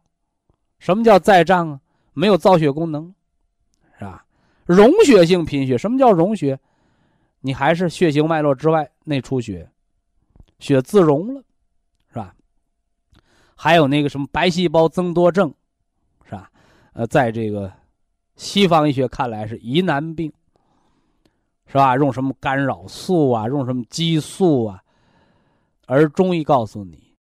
[0.80, 1.80] 什么叫再障啊？
[2.14, 3.14] 没有造血功能，
[3.98, 4.26] 是吧？
[4.66, 6.60] 溶血性贫血，什么叫溶血？
[7.40, 9.70] 你还是血行脉络之外内出血，
[10.60, 11.42] 血自溶了，
[12.10, 12.36] 是吧？
[13.56, 15.54] 还有那个什么白细胞增多症，
[17.00, 17.72] 呃，在这个
[18.36, 20.30] 西方医学看来是疑难病，
[21.66, 21.96] 是吧？
[21.96, 23.48] 用什么干扰素啊？
[23.48, 24.84] 用什么激素啊？
[25.86, 27.16] 而中医告诉你，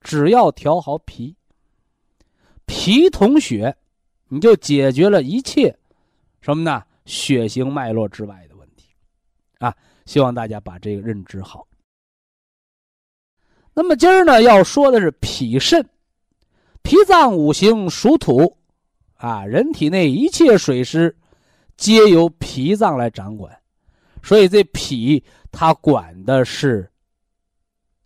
[0.00, 1.34] 只要调好脾，
[2.66, 3.76] 脾统血，
[4.28, 5.76] 你就解决了一切
[6.40, 6.80] 什么呢？
[7.04, 8.90] 血行脉络之外的问题，
[9.58, 9.76] 啊！
[10.06, 11.66] 希望大家把这个认知好。
[13.72, 15.84] 那么今儿呢，要说的是脾肾，
[16.82, 18.56] 脾脏五行属土，
[19.24, 21.16] 啊，人体内一切水湿
[21.78, 23.58] 皆由脾脏来掌管，
[24.22, 26.90] 所以这脾它管的是。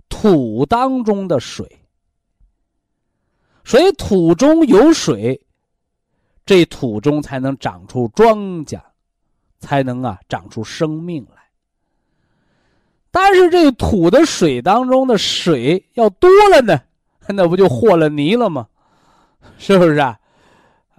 [0.09, 1.69] 土当中的水，
[3.65, 5.39] 所以土中有水，
[6.47, 8.81] 这土中才能长出庄稼，
[9.59, 11.43] 才能啊长出生命来。
[13.11, 16.81] 但是这土的水当中的水要多了呢，
[17.29, 18.69] 那不就和了泥了吗？
[19.59, 20.19] 是不是啊？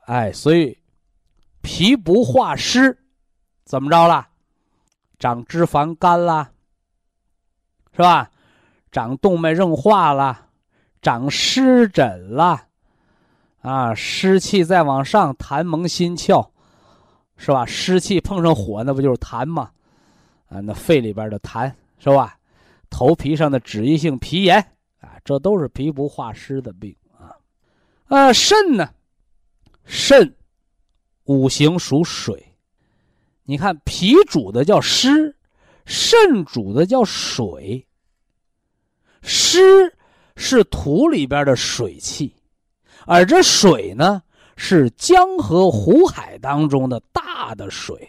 [0.10, 0.76] 哎，所以
[1.62, 2.98] 脾不化湿，
[3.63, 4.28] 怎么着了？
[5.19, 6.50] 长脂肪肝啦，
[7.91, 8.32] 是吧？
[8.91, 10.48] 长动脉硬化了，
[11.00, 12.60] 长湿疹了，
[13.62, 16.50] 啊，湿气再往上，痰蒙心窍，
[17.38, 17.63] 是吧？
[17.63, 19.69] 湿气碰上火，那不就是痰吗？
[20.48, 22.36] 啊，那肺里边的痰是吧？
[22.89, 24.58] 头皮上的脂溢性皮炎
[25.02, 27.38] 啊，这都是皮不化湿的病啊。
[28.08, 28.89] 啊，肾呢？
[29.91, 30.36] 肾
[31.23, 32.56] 五行属水，
[33.43, 35.36] 你看脾主的叫湿，
[35.84, 37.84] 肾主的叫水。
[39.23, 39.58] 湿
[40.36, 42.32] 是土里边的水气，
[43.08, 44.21] 而这水呢
[44.56, 48.08] 是江河湖海当中的大的水。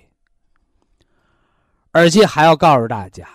[1.93, 3.27] 而且还要告诉大家，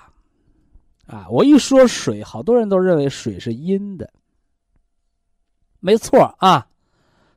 [1.07, 4.07] 啊，我一说水，好多人都认为水是阴的。
[5.79, 6.67] 没错啊，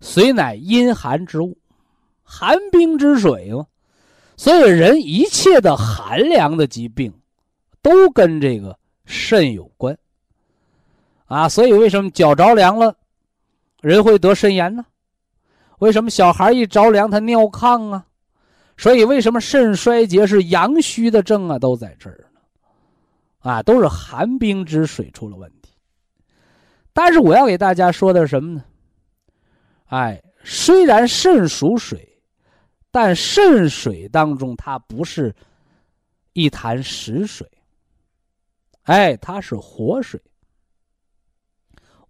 [0.01, 1.57] 水乃阴寒之物，
[2.23, 3.67] 寒冰之水嘛。
[4.37, 7.13] 所以人一切的寒凉的疾病，
[7.83, 9.99] 都跟这个肾有关。
[11.27, 12.97] 啊，所以为什么脚着凉了，
[13.81, 14.85] 人会得肾炎呢？
[15.81, 18.07] 为什么小孩一着凉他尿炕啊？
[18.77, 21.59] 所以为什么肾衰竭是阳虚的症啊？
[21.59, 22.41] 都在这儿呢，
[23.51, 25.73] 啊，都是寒冰之水出了问题。
[26.93, 28.65] 但是我要给大家说的是什么呢？
[29.89, 32.21] 哎，虽然肾属水，
[32.91, 35.35] 但肾水当中它不是
[36.33, 37.47] 一潭死水，
[38.83, 40.21] 哎，它是活水。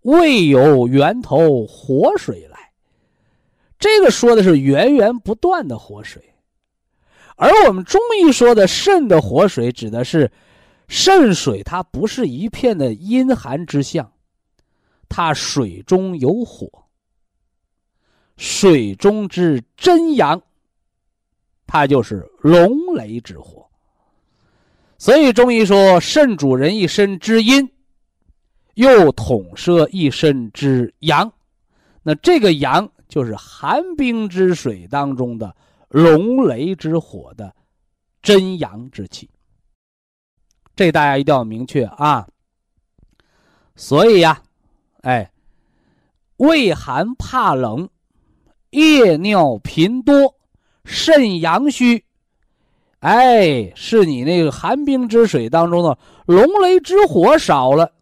[0.02, 2.72] 未有源头活水来，
[3.78, 6.34] 这个说的是源源不断的活水，
[7.36, 10.30] 而我们中医说的肾的活水，指的是
[10.88, 14.10] 肾水，它不是一片的阴寒之象，
[15.08, 16.87] 它水中有火。
[18.38, 20.40] 水中之真阳，
[21.66, 23.68] 它就是龙雷之火。
[24.96, 27.68] 所以中医说，肾主人一身之阴，
[28.74, 31.30] 又统摄一身之阳。
[32.02, 35.54] 那这个阳就是寒冰之水当中的
[35.88, 37.54] 龙雷之火的
[38.22, 39.28] 真阳之气。
[40.76, 42.26] 这大家一定要明确啊。
[43.74, 44.40] 所以呀，
[45.02, 45.32] 哎，
[46.36, 47.88] 畏寒怕冷。
[48.70, 50.34] 夜尿频多，
[50.84, 52.04] 肾阳虚，
[52.98, 57.92] 哎，是你那个寒冰之水当中的龙雷之火少了，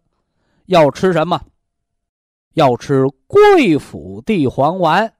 [0.65, 1.41] 要吃什么？
[2.53, 5.13] 要吃桂附地黄丸，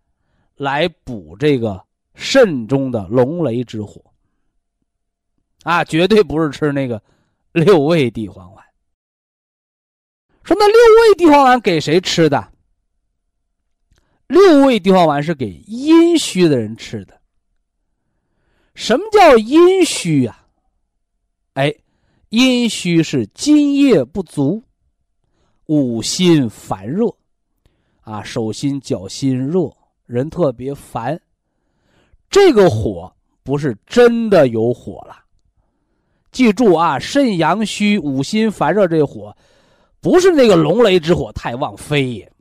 [0.56, 1.86] 来补这个
[2.16, 4.02] 肾中的龙雷之火。
[5.64, 7.02] 啊，绝对不是吃那个
[7.52, 8.66] 六味地黄丸。
[10.44, 12.54] 说那六味地黄丸给谁吃的？
[14.28, 17.20] 六味地黄丸是给阴虚的人吃的。
[18.76, 20.46] 什么叫阴虚呀？
[21.54, 21.74] 哎，
[22.30, 24.62] 阴虚是津液不足，
[25.66, 27.08] 五心烦热，
[28.02, 29.72] 啊，手心脚心热，
[30.06, 31.20] 人特别烦。
[32.30, 33.12] 这个火
[33.44, 35.24] 不是真的有火了。
[36.32, 39.36] 记住啊，肾阳虚、五心烦热，这火
[40.02, 42.32] 不是那个龙雷之火太旺非也。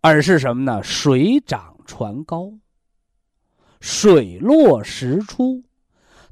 [0.00, 0.82] 而是什么呢？
[0.82, 2.52] 水涨船高，
[3.80, 5.62] 水落石出，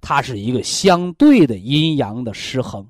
[0.00, 2.86] 它是一个相对的阴阳的失衡，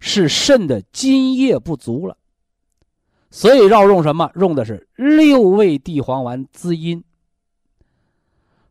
[0.00, 2.16] 是肾的津液不足了，
[3.30, 4.30] 所以要用什么？
[4.34, 7.02] 用的是六味地黄丸滋阴。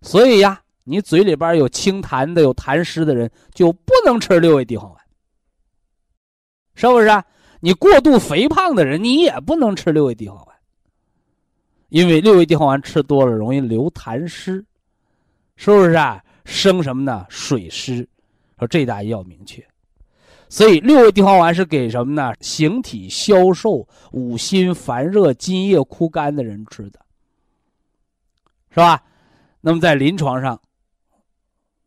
[0.01, 5.03] 所以呀，你嘴里边有清痰的、有痰湿的人，就不能吃六味地黄丸，
[6.75, 7.23] 是不是？
[7.61, 10.54] 你过度肥胖的人，你也不能吃六味地黄丸。
[11.89, 14.65] 因为六味地黄丸吃多了容易流痰湿，
[15.55, 16.21] 是不是啊？
[16.43, 17.25] 生什么呢？
[17.29, 18.07] 水湿，
[18.59, 19.65] 说这大要明确。
[20.47, 22.33] 所以六味地黄丸是给什么呢？
[22.39, 26.99] 形体消瘦、五心烦热、津液枯干的人吃的，
[28.69, 29.01] 是吧？
[29.61, 30.59] 那么在临床上，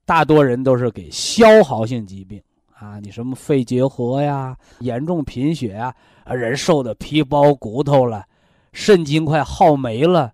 [0.05, 2.43] 大多人都是给消耗性疾病
[2.75, 5.95] 啊，你什么肺结核呀、严重贫血呀，
[6.27, 8.25] 人瘦的皮包骨头了。
[8.73, 10.33] 肾精快耗没了，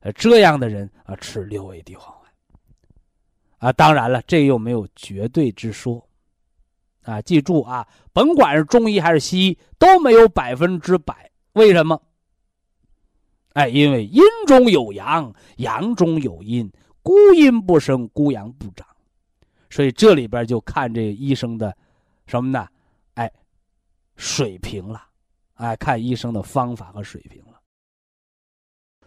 [0.00, 2.24] 呃，这样的人啊，吃六味地黄丸。
[3.58, 6.06] 啊，当然了，这又没有绝对之说，
[7.02, 11.30] 啊，记住啊，甭管是中医还是西医，都没有百分之百。
[11.52, 12.00] 为什么？
[13.54, 16.70] 哎，因为阴中有阳，阳中有阴，
[17.02, 18.86] 孤阴不生，孤阳不长，
[19.70, 21.74] 所以这里边就看这医生的
[22.26, 22.66] 什么呢？
[23.14, 23.30] 哎，
[24.16, 25.00] 水平了，
[25.54, 27.53] 哎，看医生的方法和水平了。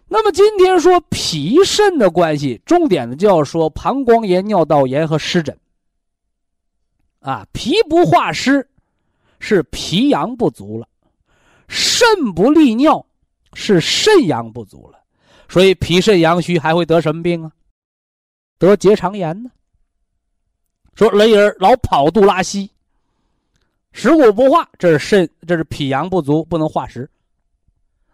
[0.10, 5.58] 那么今天说脾肾的关系，重点的就要说膀胱炎、尿道炎和湿疹。
[7.20, 8.66] 啊，脾不化湿，
[9.40, 10.88] 是脾阳不足了；
[11.68, 13.06] 肾不利尿，
[13.54, 14.98] 是肾阳不足了。
[15.50, 17.52] 所以脾肾阳虚，还会得什么病啊？
[18.58, 19.52] 得结肠炎呢。
[20.96, 22.72] 说雷人老跑肚拉稀，
[23.92, 27.10] 食谷不化，这是肾，这是脾阳不足，不能化食。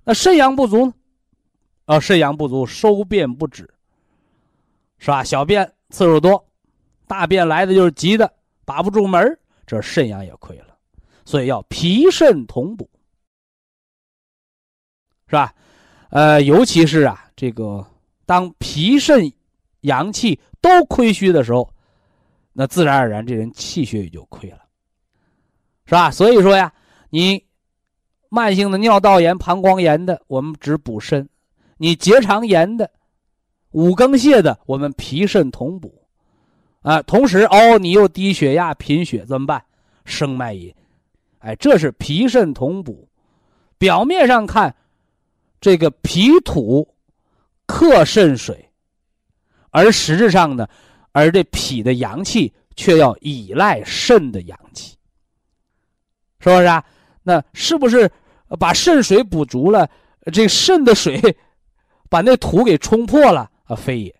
[0.04, 0.94] 那肾阳不足呢？
[1.86, 3.70] 啊，肾阳不足，收便不止，
[4.98, 5.24] 是吧？
[5.24, 6.44] 小便次数多，
[7.08, 10.78] 大便来的就是急的，把不住门这肾阳也亏了，
[11.26, 12.90] 所以要脾肾同补，
[15.28, 15.54] 是吧？
[16.10, 17.86] 呃，尤其是啊，这个
[18.26, 19.30] 当脾肾
[19.82, 21.70] 阳气都亏虚的时候，
[22.54, 24.62] 那自然而然这人气血也就亏了，
[25.86, 26.10] 是吧？
[26.10, 26.72] 所以说呀，
[27.10, 27.44] 你
[28.30, 31.28] 慢性的尿道炎、膀胱炎的，我们只补肾。
[31.84, 32.90] 你结肠炎的、
[33.72, 36.08] 五更泻的，我们脾肾同补，
[36.82, 39.62] 啊，同时哦，你又低血压、贫血怎么办？
[40.06, 40.74] 生脉饮，
[41.40, 43.10] 哎，这是脾肾同补。
[43.78, 44.74] 表面上看，
[45.60, 46.88] 这个脾土
[47.66, 48.70] 克肾水，
[49.70, 50.66] 而实质上呢，
[51.12, 54.96] 而这脾的阳气却要依赖肾的阳气，
[56.40, 56.82] 是不是啊？
[57.24, 58.10] 那是不是
[58.58, 59.90] 把肾水补足了，
[60.32, 61.20] 这肾的水？
[62.14, 63.76] 把那土给冲破了啊！
[63.76, 64.16] 非也，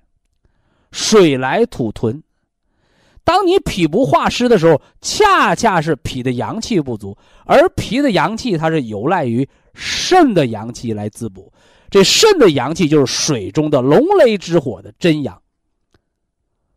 [0.92, 2.24] 水来土屯。
[3.24, 7.16] 当你脾不化湿的时候，恰恰是脾的阳气不足，
[7.46, 11.54] 而脾的阳气它是有赖于肾的阳气来滋补。
[11.92, 15.40] 这肾的阳气就是水中的龙雷之火的真阳。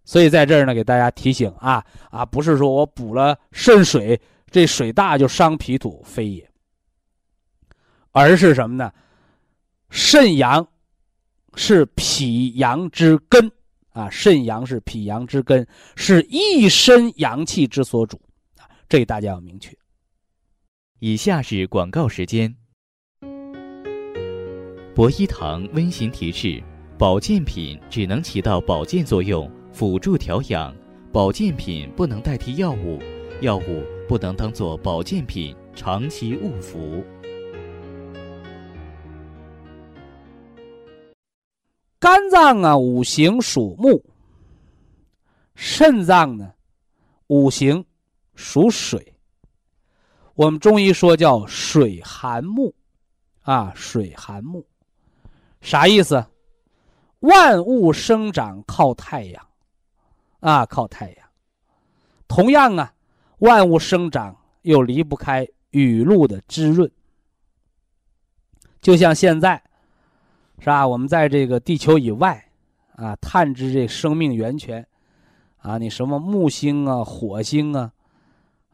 [0.04, 6.46] 所以在这儿呢，给大家提醒啊啊，不是说我补了肾水，这水大就伤脾土，非也，
[8.12, 8.92] 而是什么呢？
[9.88, 10.68] 肾阳。
[11.56, 13.50] 是脾阳之根
[13.90, 18.20] 啊，肾阳是脾阳之根，是一身阳气之所主
[18.58, 19.74] 啊，这大家要明确。
[20.98, 22.54] 以下是广告时间。
[24.94, 26.62] 博一堂温馨提示：
[26.98, 30.74] 保健品只能起到保健作用，辅助调养；
[31.10, 32.98] 保健品不能代替药物，
[33.40, 37.02] 药物不能当做保健品长期误服。
[42.06, 44.00] 肝脏啊，五行属木；
[45.56, 46.54] 肾脏呢，
[47.26, 47.84] 五行
[48.36, 49.16] 属水。
[50.34, 52.72] 我们中医说叫水寒木，
[53.40, 54.64] 啊，水寒木。
[55.60, 56.24] 啥意思？
[57.18, 59.44] 万物生长靠太阳，
[60.38, 61.28] 啊，靠太阳。
[62.28, 62.94] 同样啊，
[63.38, 66.88] 万物生长又离不开雨露的滋润。
[68.80, 69.60] 就像现在，
[70.58, 70.86] 是吧？
[70.86, 72.44] 我们在这个地球以外，
[72.94, 74.86] 啊，探知这生命源泉，
[75.58, 77.92] 啊，你什么木星啊、火星啊，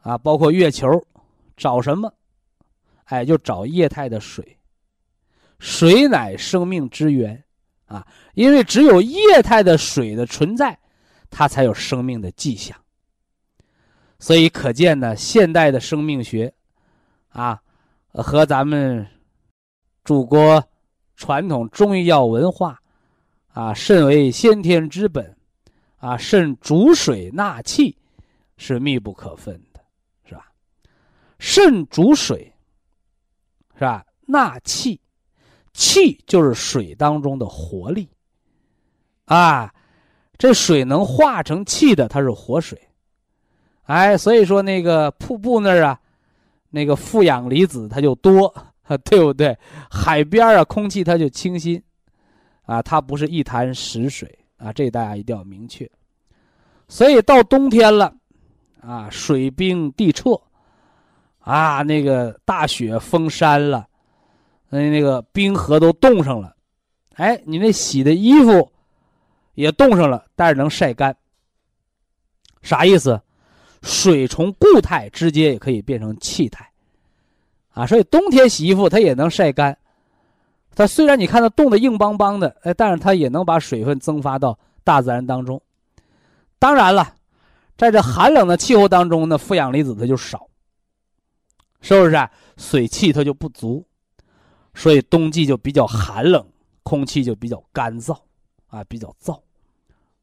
[0.01, 0.87] 啊，包括月球，
[1.57, 2.13] 找什么？
[3.05, 4.57] 哎，就找液态的水。
[5.59, 7.41] 水乃生命之源，
[7.85, 10.77] 啊，因为只有液态的水的存在，
[11.29, 12.77] 它才有生命的迹象。
[14.19, 16.53] 所以可见呢，现代的生命学，
[17.29, 17.61] 啊，
[18.13, 19.05] 和咱们
[20.05, 20.63] 祖国
[21.15, 22.79] 传统中医药文化，
[23.53, 25.35] 啊，肾为先天之本，
[25.97, 27.95] 啊，肾主水纳气，
[28.57, 29.79] 是密不可分的，
[30.25, 30.51] 是吧？
[31.39, 32.53] 肾主水，
[33.75, 34.05] 是吧？
[34.25, 34.99] 纳气。
[35.75, 38.07] 气就是水当中的活力，
[39.25, 39.73] 啊，
[40.37, 42.79] 这水能化成气的，它是活水，
[43.85, 45.99] 哎，所以说那个瀑布那儿啊，
[46.69, 48.53] 那个负氧离子它就多，
[48.83, 49.57] 啊 对不对？
[49.89, 51.81] 海边啊，空气它就清新，
[52.63, 55.89] 啊，它不是一潭死水啊，这大家一定要明确。
[56.87, 58.13] 所以到冬天了，
[58.81, 60.39] 啊，水冰地彻，
[61.39, 63.87] 啊，那个大雪封山了。
[64.69, 66.55] 那那个冰河都冻上了，
[67.13, 68.71] 哎，你那洗的衣服
[69.53, 71.15] 也冻上了，但是能晒干。
[72.63, 73.21] 啥意思？
[73.83, 76.67] 水从固态直接也可以变成气态，
[77.73, 79.77] 啊，所以冬天洗衣服它也能晒干。
[80.75, 85.61] 它虽然你看它冻得硬邦邦的，哎，但是它也能把水分蒸发到大自然当中。
[86.57, 87.15] 当然了，
[87.77, 90.47] 在这寒冷的气候当中呢，负氧离子它就少，
[91.81, 92.29] 是不是？
[92.57, 93.85] 水汽它就不足。
[94.75, 96.43] 所以冬季就比较寒冷，
[96.81, 98.17] 空气就比较干燥，
[98.67, 99.39] 啊，比较燥，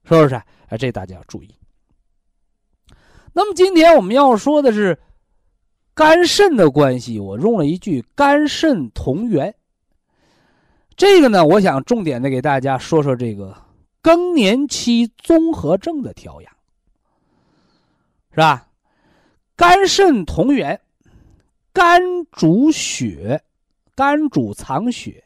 [0.05, 0.35] 是不是？
[0.67, 1.55] 哎，这大家要注意。
[3.33, 4.99] 那么今天我们要说的是
[6.01, 9.55] 肝肾的关系，我用了一句“肝肾同源”。
[10.97, 13.55] 这个呢，我想重点的给大家说说这个
[14.01, 16.51] 更年期综合症的调养，
[18.31, 18.67] 是吧？
[19.55, 20.81] 肝肾同源，
[21.71, 22.01] 肝
[22.33, 23.43] 主血。
[23.95, 25.23] 肝主藏血，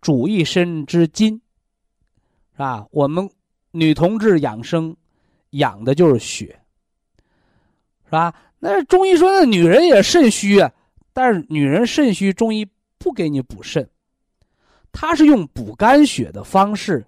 [0.00, 1.34] 主一身之筋，
[2.52, 2.86] 是吧？
[2.92, 3.28] 我们
[3.72, 4.96] 女同志养生，
[5.50, 6.60] 养的就是血，
[8.04, 8.32] 是吧？
[8.58, 10.72] 那中医说，那女人也肾虚啊，
[11.12, 12.66] 但是女人肾虚，中医
[12.98, 13.88] 不给你补肾，
[14.92, 17.04] 他是用补肝血的方式，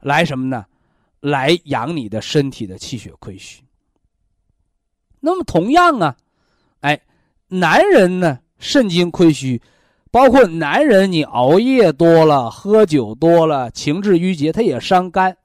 [0.00, 0.64] 来什么呢？
[1.20, 3.62] 来养你的身体的气血亏虚。
[5.20, 6.16] 那么同样啊，
[6.80, 7.00] 哎，
[7.48, 9.60] 男人呢，肾精亏虚。
[10.12, 15.36] 包括男人，你熬夜多了，喝酒多了，情志郁结，他也伤肝。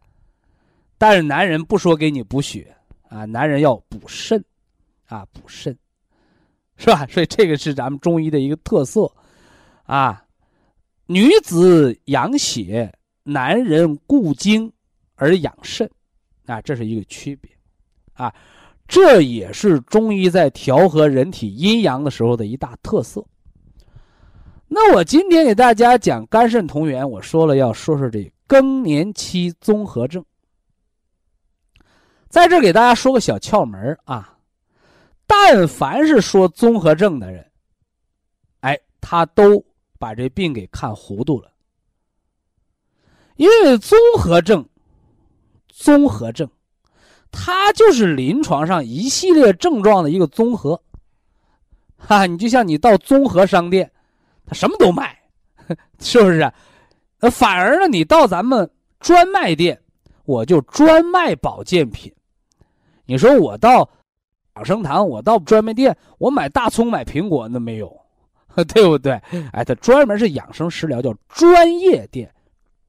[0.98, 2.74] 但是男人不说给你补血
[3.10, 4.42] 啊，男人要补肾，
[5.12, 5.78] 啊补肾，
[6.78, 7.06] 是吧？
[7.08, 9.12] 所以这个是咱们中医的一个特色，
[9.84, 10.24] 啊，
[11.06, 12.92] 女子养血，
[13.24, 14.72] 男人固精
[15.16, 15.90] 而养肾，
[16.46, 17.52] 啊，这是一个区别，
[18.14, 18.34] 啊，
[18.88, 23.24] 这也是中医在调和人体阴阳的时候的一大特色。
[24.70, 30.24] 那我今天给大家讲肝肾同源，我说了要说说这更年期综合症。
[32.30, 34.38] 在这给大家说个小窍门啊，
[35.34, 37.50] 但凡是说综合症的人，
[38.60, 39.64] 哎，他都
[39.98, 41.50] 把这病给看糊涂了。
[43.38, 44.68] 因为综合症，
[45.70, 46.50] 综合症，
[47.32, 50.80] 它就是临床上一系列症状的一个综合。
[51.98, 53.90] 哈，你就像你到综合商店。
[54.46, 55.18] 他什么都卖，
[56.02, 56.52] 是不是？
[57.20, 58.70] 呃，反而呢，你到咱们
[59.00, 59.82] 专卖店，
[60.26, 62.14] 我就专卖保健品。
[63.06, 63.90] 你说我到
[64.56, 67.96] 养生堂，我到专卖店，我买大葱、买苹果，那没有，
[68.74, 69.14] 对不对？
[69.54, 72.34] 哎，它专门是养生食疗，叫专业店，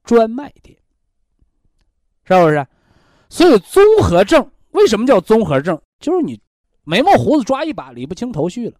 [0.03, 0.77] 专卖店，
[2.25, 2.65] 是不是？
[3.29, 5.79] 所以综合症为什么叫综合症？
[5.99, 6.39] 就是你
[6.83, 8.77] 眉毛胡子抓一把，理不清头绪了，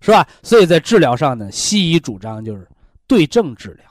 [0.00, 0.28] 是吧？
[0.42, 2.68] 所以在治疗上呢，西医主张就是
[3.06, 3.86] 对症治疗，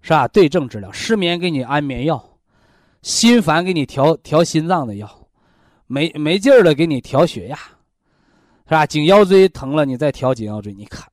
[0.00, 0.26] 是吧？
[0.28, 2.38] 对症治疗，失眠给你安眠药，
[3.02, 5.17] 心烦给你调调心脏的药，
[5.88, 8.86] 没没劲儿了给你调血压，是吧？
[8.86, 11.10] 颈腰椎疼了，你再调颈腰椎，你看，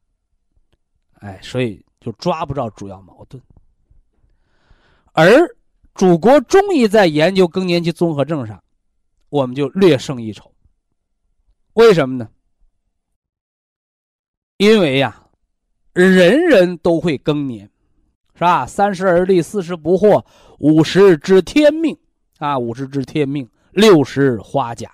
[1.22, 3.42] 哎，所以就抓不着主要矛盾，
[5.14, 5.26] 而。
[5.98, 8.62] 祖国中医在研究更年期综合症上，
[9.30, 10.54] 我们就略胜一筹。
[11.76, 12.30] 为什么呢？
[14.58, 15.26] 因为呀，
[15.94, 17.64] 人人都会更年，
[18.34, 18.66] 是吧？
[18.66, 20.22] 三十而立，四十不惑，
[20.60, 21.98] 五十知天命
[22.40, 24.90] 啊，五十知天命，六十花甲，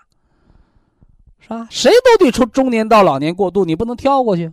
[1.39, 1.67] 是吧？
[1.69, 4.51] 谁都得从中年到老年过渡，你不能跳过去。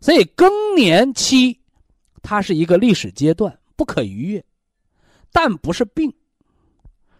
[0.00, 1.58] 所以更年期，
[2.22, 4.44] 它是一个历史阶段，不可逾越。
[5.32, 6.12] 但不是病，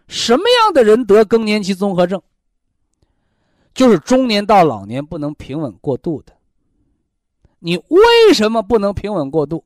[0.07, 2.21] 什么样的人得更年期综合症？
[3.73, 6.33] 就是中年到老年不能平稳过渡的。
[7.59, 9.63] 你为什么不能平稳过渡？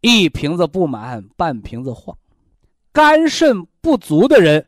[0.00, 2.16] 一瓶子不满，半瓶子晃，
[2.94, 4.66] 肝肾不足的人，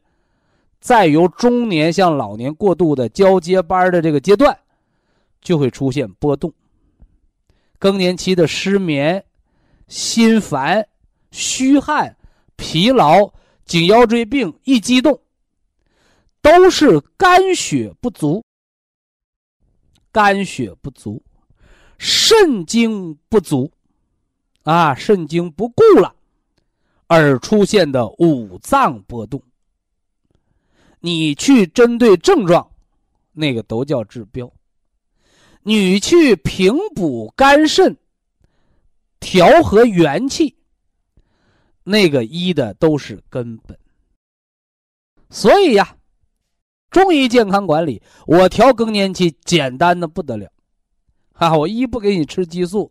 [0.81, 4.59] 在由中年向老年过渡的交接班的这个阶段，
[5.41, 6.53] 就会出现波动。
[7.79, 9.25] 更年期的失眠、
[9.89, 10.87] 心烦。
[11.33, 12.17] 虚汗、
[12.57, 13.31] 疲劳、
[13.67, 15.21] 颈腰椎病一激动，
[16.41, 18.43] 都是肝血不足。
[20.11, 21.23] 肝血不足，
[21.99, 23.71] 肾精不足，
[24.63, 26.16] 啊，肾精不固了，
[27.07, 29.43] 而出现的五脏波动。
[31.01, 32.71] 你去针对症状，
[33.33, 34.49] 那个都叫治标；
[35.63, 37.97] 你去平补肝肾，
[39.21, 40.57] 调和元气。
[41.89, 43.79] 那个医的都是根本，
[45.31, 45.97] 所以呀，
[46.91, 50.51] 中医健康管理，我调更年期简单的不得了，
[51.33, 52.91] 哈，我一不给你吃激素，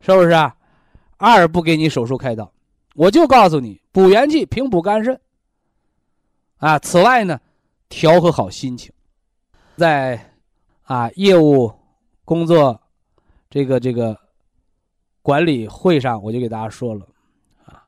[0.00, 0.30] 是不是？
[0.30, 0.56] 啊
[1.18, 2.50] 二不给你手术开刀，
[2.94, 5.20] 我就告诉你补元气、平补肝肾。
[6.58, 7.40] 啊，此外呢，
[7.88, 8.92] 调和好心情，
[9.76, 10.34] 在
[10.82, 11.72] 啊业务
[12.24, 12.80] 工作
[13.48, 14.18] 这个这个
[15.22, 17.06] 管理会上，我就给大家说了。
[17.64, 17.82] 啊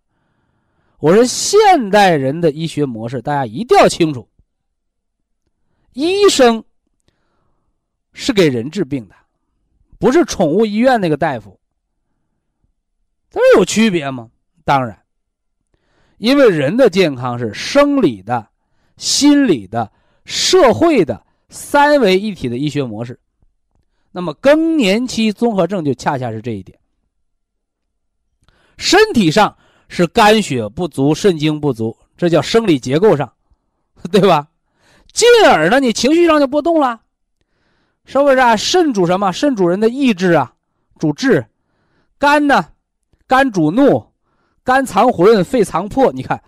[0.98, 4.26] 我说，现代人的医学模式，大家一定要清楚。
[5.92, 6.64] 医生
[8.14, 9.14] 是给人治病的，
[9.98, 11.60] 不是宠物医院那个大夫。
[13.28, 14.30] 这有区别吗？
[14.64, 14.98] 当然，
[16.18, 18.48] 因为人的健康是生理的、
[18.96, 19.90] 心理的、
[20.24, 23.18] 社会的三维一体的医学模式。
[24.10, 26.78] 那么，更年期综合症就恰恰是这一点。
[28.78, 29.56] 身体上。
[29.94, 33.30] 是肝血不足、肾精不足，这叫生理结构上，
[34.10, 34.48] 对吧？
[35.12, 37.02] 进而呢，你情绪上就波动了，
[38.06, 38.56] 是不是啊？
[38.56, 39.30] 肾主什么？
[39.32, 40.54] 肾主人的意志啊，
[40.98, 41.42] 主志；
[42.18, 42.70] 肝呢，
[43.26, 44.11] 肝主怒，
[44.64, 46.12] 肝藏魂，肺藏魄。
[46.12, 46.42] 你看，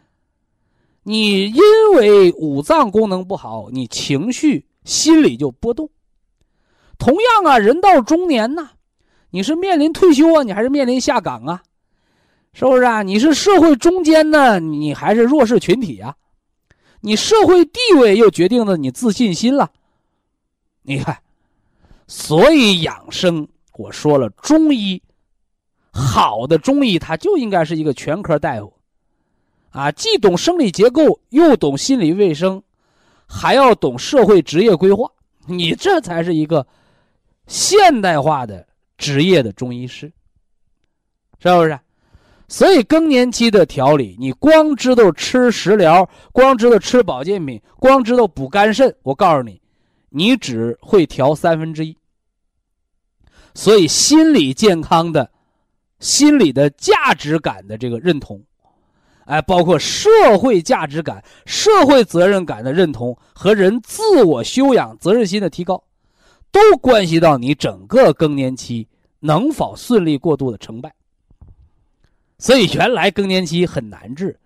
[1.03, 1.63] 你因
[1.95, 5.91] 为五脏功能不好，你情绪、心理就波动。
[6.99, 8.71] 同样啊，人到中年呢，
[9.31, 11.63] 你是面临退休啊，你还是面临下岗啊？
[12.53, 13.03] 是不是啊？
[13.03, 16.15] 你是社会中间呢，你还是弱势群体啊？
[17.01, 19.71] 你社会地位又决定了你自信心了。
[20.83, 21.19] 你看，
[22.07, 23.47] 所以养生，
[23.77, 25.03] 我说了，中医
[25.95, 28.73] 好的中医，他就应该是一个全科大夫，
[29.71, 32.61] 啊，既懂生理结构，又懂心理卫生，
[33.27, 35.09] 还要懂社会职业规划，
[35.47, 36.67] 你这才是一个
[37.47, 38.67] 现代化的
[38.99, 40.13] 职业的中医师，
[41.39, 41.79] 是不是？
[42.49, 49.61] 所以更年期的调理，你光知道吃食疗，光知道吃保健品，光知道补肝肾，我告诉你，
[50.11, 51.97] 你只会调三分之一。
[53.55, 55.31] 所以心理健康的、
[56.01, 58.43] 心理的价值感的这个认同，
[59.25, 65.83] 哎，包括社会价值感、社会责任感的认同和人自我修养、责任心的提高，
[66.51, 68.87] 都关系到你整个更年期
[69.21, 70.95] 能否顺利过渡的成败。
[72.39, 74.39] 所以原来更年期很难治，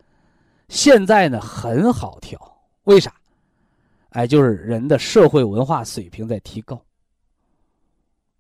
[0.68, 2.38] 现在呢很好调。
[2.84, 3.12] 为啥？
[4.11, 6.80] 哎，就是人的社会文化水平在提高，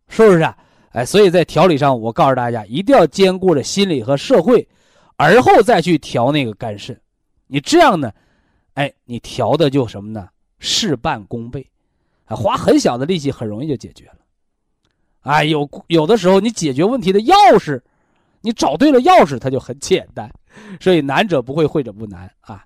[0.08, 0.56] 是不是啊？
[0.92, 4.66] 哎，所以在调理上，我告诉大家，一定要兼顾着心理和社会，
[5.16, 6.98] 而后再去调那个肝肾。
[7.46, 8.12] 你这样呢，
[8.74, 10.28] 哎，你调的就什么呢？
[10.58, 11.66] 事半功倍，
[12.24, 14.18] 啊，花很小的力气很容易就解决了，
[15.20, 17.80] 啊，有有的时候你解决问题的钥匙，
[18.40, 20.28] 你找对了钥匙，它就很简单。
[20.80, 22.64] 所以难者不会，会者不难啊。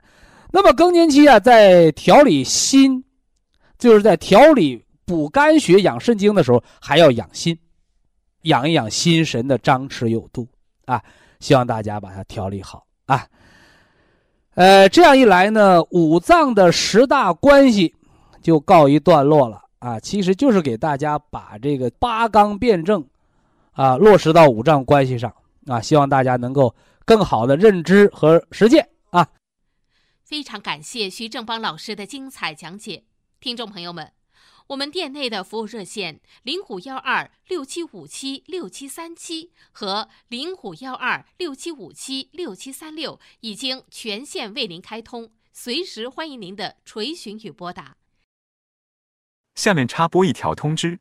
[0.51, 3.05] 那么更年期啊，在调理心，
[3.79, 7.59] 就是在调理补肝血、养肾精的时候，还要养心，
[8.43, 10.47] 养一养心神的张弛有度
[10.85, 11.03] 啊。
[11.41, 13.27] 希望大家把它调理好啊。
[14.55, 17.95] 呃，这样一来呢，五脏的十大关系
[18.41, 19.99] 就告一段落了啊。
[19.99, 23.05] 其实就是给大家把这个八纲辩证
[23.73, 25.35] 啊落实到五脏关系上
[25.67, 25.81] 啊。
[25.81, 26.73] 希望大家能够
[27.05, 29.27] 更好的认知和实践啊。
[30.23, 33.03] 非常感谢徐正邦老师的精彩讲解，
[33.41, 34.22] 听众朋友们。
[34.73, 47.97] 我们店内的服务热线零五幺二六七五七六七三七和零五幺二六七五七六七三六已经全线为您开通，随时欢迎您的垂询与拨打。
[49.55, 50.99] 下面插播一条通知：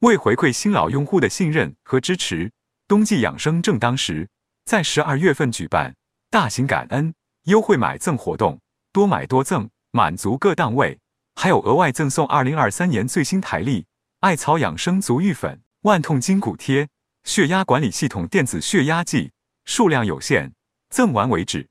[0.00, 2.52] 为回馈新老用户的信任和支持，
[2.86, 4.28] 冬季养生正当时，
[4.66, 5.96] 在十二月份举办
[6.28, 7.14] 大型感恩
[7.44, 8.60] 优惠买赠活动，
[8.92, 10.98] 多买多赠，满足各档位。
[11.38, 13.86] 还有额外赠送二零二三年最新台历
[14.20, 16.88] 艾草养生足浴粉、万痛筋骨贴、
[17.24, 19.30] 血压管理系统电子血压计，
[19.66, 20.54] 数量有限，
[20.88, 21.68] 赠完为止。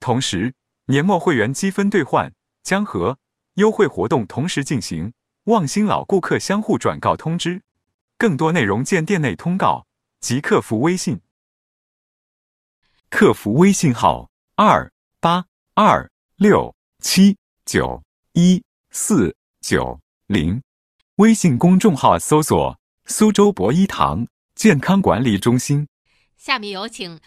[0.00, 0.54] 同时，
[0.86, 2.32] 年末会员积分兑换
[2.62, 3.18] 将和
[3.54, 5.12] 优惠活动同时进行，
[5.44, 7.62] 望新老顾客相互转告通知。
[8.16, 9.86] 更多内容见店内通告
[10.20, 11.20] 及客服微信。
[13.10, 14.90] 客服微信号：二
[15.20, 15.44] 八
[15.74, 17.36] 二六七
[17.66, 18.02] 九
[18.32, 18.64] 一。
[18.94, 20.60] 四九零，
[21.16, 22.76] 微信公众号搜索
[23.08, 25.88] “苏州博一堂健康管理中心”。
[26.36, 27.18] 下面有请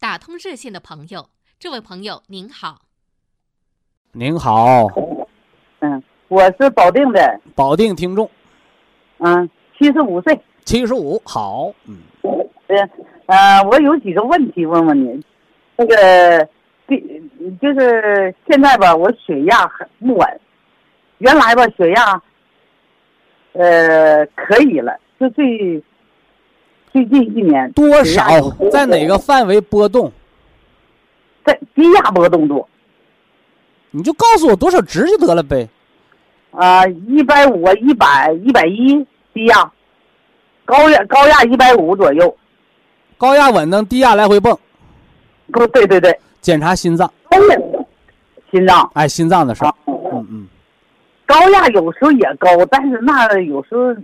[0.00, 2.80] 打通热线的朋友，这位朋友您好。
[4.10, 4.88] 您好，
[5.78, 8.28] 嗯，我是保定的，保定听众，
[9.18, 9.48] 嗯，
[9.78, 11.98] 七十五岁，七十五，好，嗯，
[12.66, 12.76] 对，
[13.26, 15.22] 呃，我有几个问题问问您，
[15.76, 16.48] 那个，
[16.88, 16.98] 第
[17.60, 20.40] 就是现在吧，我血压很不稳。
[21.22, 22.20] 原来吧，血压，
[23.52, 24.98] 呃，可以了。
[25.20, 25.80] 就最
[26.92, 28.26] 最近一年，多少
[28.72, 30.10] 在哪个范围波动？
[31.44, 32.68] 在低压波动多。
[33.92, 35.68] 你就告诉我多少值就得了呗。
[36.50, 39.72] 啊，一百五、一百、一百一低压，
[40.64, 42.36] 高压高压一百五左右。
[43.16, 44.58] 高压稳当，低压来回蹦。
[45.52, 46.18] 不，对对对。
[46.40, 47.08] 检查心脏。
[48.50, 48.90] 心脏。
[48.94, 49.72] 哎，心脏的事儿。
[49.86, 50.48] 嗯嗯。
[51.26, 53.94] 高压有时候也高，但是那有时候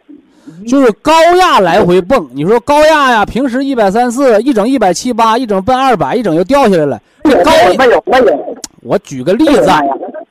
[0.67, 2.27] 就是高压来回蹦。
[2.33, 7.01] 你说高压呀，平时一百三四，一整一百七八，一整奔二百，一整又掉下来了。
[7.25, 8.57] 这高没有没有。
[8.83, 9.69] 我举个例子，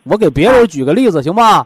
[0.03, 1.65] 我给别人举个例子，行吧？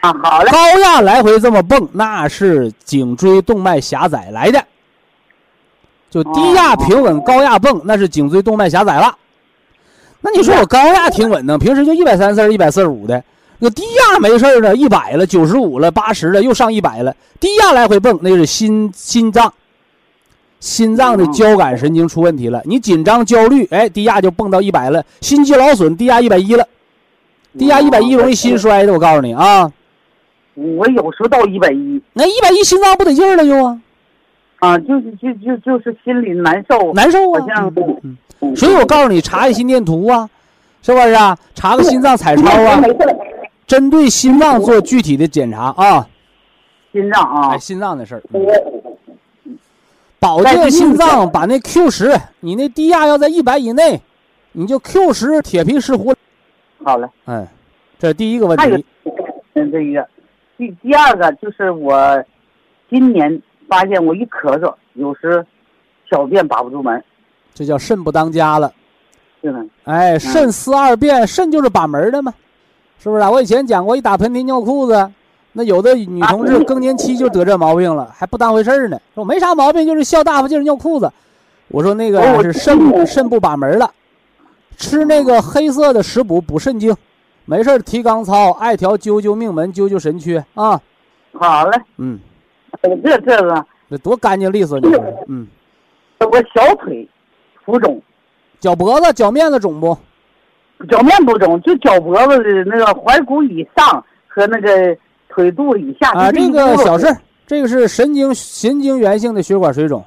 [0.00, 0.50] 啊，好嘞。
[0.52, 4.62] 高压来回这么蹦，那是颈椎动脉狭窄来的。
[6.10, 9.12] 就低压平稳，高压蹦，那是颈椎动脉狭窄了。
[10.20, 13.20] 那你说我高压挺稳当，平时就一百三四、一百四十五的。
[13.64, 17.16] 那低压没事的，一百了，九十五了，八十了，又上一百了。
[17.40, 19.50] 低压来回蹦，那是心心脏，
[20.60, 22.60] 心脏的交感神经出问题了。
[22.66, 25.02] 你紧张焦虑，哎，低压就蹦到一百了。
[25.22, 26.68] 心肌劳损，低压一百一了。
[27.58, 29.72] 低压一百一容易心衰的，我告诉你啊。
[30.52, 33.80] 我有时候到一百一，那一百一心脏不得劲儿了又啊？
[34.58, 37.40] 啊，就是就就就是心里难受，难受啊。
[37.40, 40.28] 好像，所以我告诉你，查一心电图啊，
[40.82, 41.34] 是不是啊？
[41.54, 42.82] 查个心脏彩超啊。
[43.66, 46.06] 针对心脏做具体的检查啊，
[46.92, 48.22] 心脏啊，哎，心脏的事儿，
[50.18, 54.00] 保健心脏，把那 Q 十，你那低压要在一百以内，
[54.52, 56.14] 你就 Q 十铁皮石斛。
[56.82, 57.46] 好嘞，哎，
[57.98, 58.84] 这第一个问题。
[59.54, 60.06] 嗯，这一个，
[60.58, 62.22] 第第二个就是我
[62.90, 65.44] 今年发现我一咳嗽，有时
[66.10, 67.02] 小便把不住门，
[67.54, 68.72] 这叫肾不当家了。
[69.42, 69.64] 是的。
[69.84, 72.34] 哎，肾思二便，肾就是把门的嘛。
[73.04, 73.30] 是不是啊？
[73.30, 75.10] 我以前讲过，一打喷嚏尿裤子，
[75.52, 78.98] 那有的女同志更年期就得这毛病了，还不当回事儿呢。
[79.14, 81.12] 说没啥毛病，就是笑大发劲尿裤子。
[81.68, 83.90] 我说那个是肾肾不把门了，
[84.78, 86.96] 吃那个黑色的食补补肾精，
[87.44, 90.80] 没事提肛操，艾条灸灸命门，灸灸神阙啊。
[91.34, 91.78] 好嘞。
[91.98, 92.18] 嗯。
[92.82, 93.66] 这这个。
[93.90, 94.88] 这多干净利索你。
[95.28, 95.46] 嗯。
[96.20, 97.06] 我小腿
[97.66, 98.00] 浮肿，
[98.60, 99.94] 脚脖子、脚面子肿不？
[100.84, 104.96] 脚面不肿，就脚脖子的那个踝骨以上和那个
[105.28, 107.06] 腿肚以下啊，这个小事，
[107.46, 110.04] 这个是神经神经源性的血管水肿。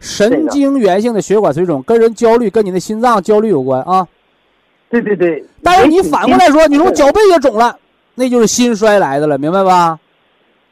[0.00, 4.06] 神经源性的血管水肿跟人焦虑，跟你的心脏焦虑有关啊。
[4.90, 5.44] 对对对。
[5.62, 7.76] 但是你反过来说，你说脚背也肿了，
[8.14, 9.98] 那就是心衰来的了，明白吧？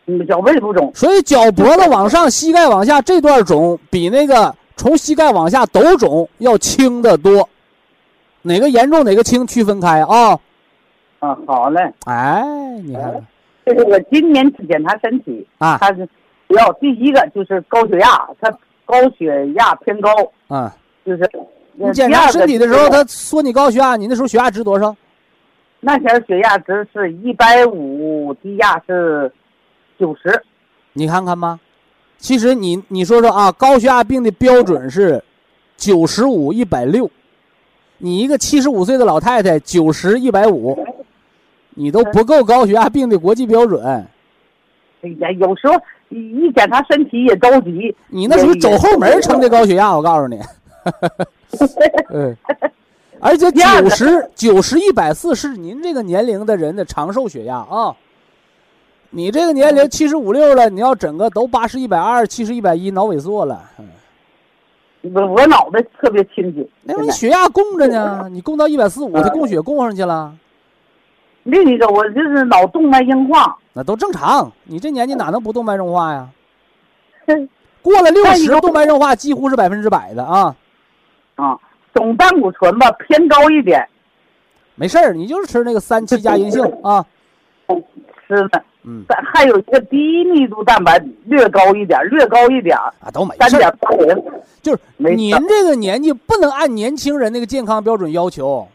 [0.06, 7.48] 嗯，脚背不肿，所以脚脖子往上、膝盖往下这段肿，比那个从膝盖往下都肿要轻得多。
[8.46, 10.38] 哪个严重哪个轻，区分开啊。
[11.18, 11.80] 啊，好嘞。
[12.04, 12.42] 哎，
[12.84, 13.26] 你看看，
[13.64, 16.06] 这是我今年去检查身体，啊他是
[16.48, 18.50] 主要第一个就是高血压，他
[18.84, 20.10] 高血压偏高，
[20.48, 20.70] 嗯，
[21.04, 21.30] 就是
[21.72, 24.94] 你检查身体的时候，他说你高血压，你那时候血压值多少？
[25.80, 29.30] 那前血压值是一百五，低压是
[29.98, 30.42] 九十。
[30.92, 31.58] 你看看吧。
[32.18, 35.22] 其实你你说说啊，高血压病的标准是
[35.76, 37.10] 九十五一百六，
[37.98, 40.78] 你一个七十五岁的老太太九十一百五，
[41.70, 43.84] 你都不够高血压病的国际标准。
[45.02, 45.74] 哎呀，有时候
[46.08, 47.94] 一一检查身体也着急。
[48.08, 50.40] 你那属于走后门称的高血压，我告诉你。
[52.10, 52.36] 嗯，
[53.20, 57.94] 而且九十九十一百四是您这个年龄的人的长寿血压啊。
[59.10, 63.62] 你这个年龄七十五六了，你要整个都八十一百二、七十一百一，脑萎缩了。
[63.78, 63.86] 嗯
[65.14, 66.68] 我我脑袋特别清醒。
[66.82, 70.34] 那你血压供着呢，你供到一百四五，它供血供上去了。
[71.44, 74.50] 另一个我就是脑动脉硬化，那都正常。
[74.64, 76.28] 你这年纪哪能不动脉硬化呀？
[77.82, 80.56] 过了六十，动脉硬化几乎是百分之百的啊。
[81.36, 81.58] 啊，
[81.94, 83.86] 总胆固醇吧偏高一点。
[84.74, 87.04] 没事儿，你就是吃那个三七加银杏啊。
[88.26, 93.58] 吃的，嗯，还有一个低密度蛋白略高一点，略高一点啊，都没三事儿。
[93.58, 94.24] 点八零。
[94.62, 98.66] 就是您这个年纪不能按年轻人那个健康标准要求。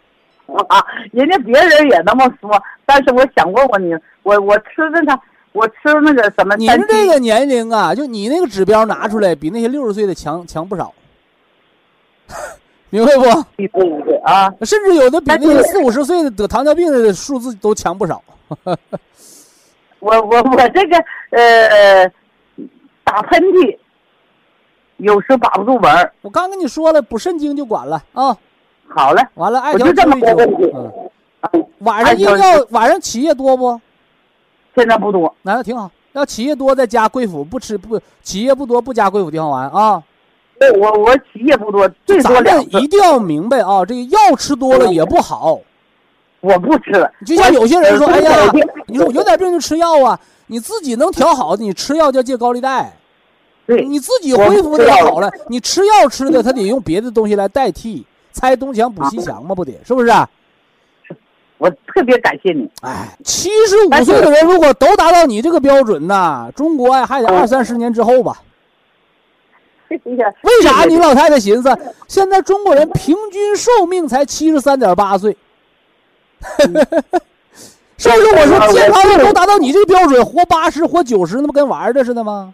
[0.68, 5.18] 啊，人家别人也那么说，但是我想问问你，我我吃的它，
[5.54, 6.58] 我吃那个什么？
[6.58, 10.94] 您这个年龄啊，就你那个指标拿出来，比那些六十岁的强强不少，
[12.90, 13.24] 明白不？
[13.56, 18.22] 对对对啊，甚至有的比那个四五十岁的得糖尿病的数字都强不少。
[20.02, 20.98] 我我我这个
[21.30, 22.12] 呃
[23.04, 23.78] 打喷嚏，
[24.98, 26.12] 有时把不住门儿。
[26.22, 28.36] 我刚跟你说了，补肾精就管了啊。
[28.88, 33.80] 好嘞，完了，艾我就这么条注意个问题晚上硬要晚上起夜多不？
[34.76, 35.34] 现在不多。
[35.44, 35.90] 那挺好。
[36.14, 40.04] 要起夜多再加桂府，不吃不起夜不多不加桂府地黄丸啊。
[40.60, 42.56] 对，我我起夜不多，最多咱。
[42.58, 45.60] 们一定要明白啊，这个药吃多了也不好。
[46.42, 47.10] 我不吃了。
[47.26, 48.52] 就像有些人说，哎呀，
[48.88, 52.92] 你说我有点病就吃药啊，你自己能调好的，你吃药叫借高利贷。
[53.66, 60.12] 对，你自己恢复的好了，你吃药吃的，他得用别的东西来代替，拆东墙补西墙嘛，不得是不是？
[61.58, 62.68] 我特别感谢你。
[62.82, 68.42] 哎，七十五岁的人如果都达到你这个标准呐，中国呀还得二三十年之后吧。
[69.92, 71.78] 为啥你老太太寻思，
[72.08, 75.38] 现在中国人平均寿命才七十三点八岁？
[77.98, 78.34] 是不是？
[78.34, 82.54] 我说健康的都达到你这个标准，活八十、活九十，那不跟玩的似的吗？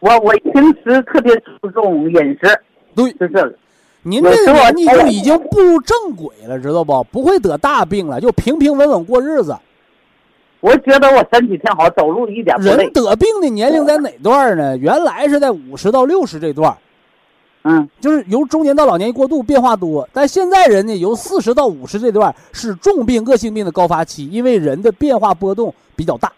[0.00, 2.60] 我我平时特别注重饮食，
[2.94, 3.54] 对，就这个。
[4.04, 7.04] 您这个年纪就已经步入正轨了，知道不？
[7.04, 9.56] 不会得大病了，就平平稳稳过日子。
[10.58, 12.92] 我觉得我身体挺好，走路一点人。
[12.92, 14.76] 得病的年龄在哪段呢？
[14.76, 16.76] 原来是在五十到六十这段，
[17.64, 20.08] 嗯，就是由中年到老年一过渡变化多。
[20.12, 26.32] 但现在人呢，由四十到五十这段是重病、恶性病的高发期，因为人的变化波动比较大，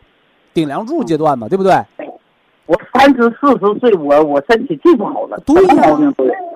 [0.53, 1.73] 顶梁柱阶段嘛，对不对？
[2.67, 5.85] 我三十四十岁，我我身体最不好了，对呀。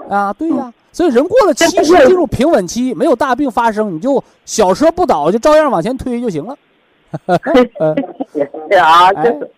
[0.09, 6.57] 啊，对呀、所以人过了七十进入平稳期，没有大病发生，你就小车不倒，就照样往前推就行了。
[8.71, 9.51] 对 啊， 就是，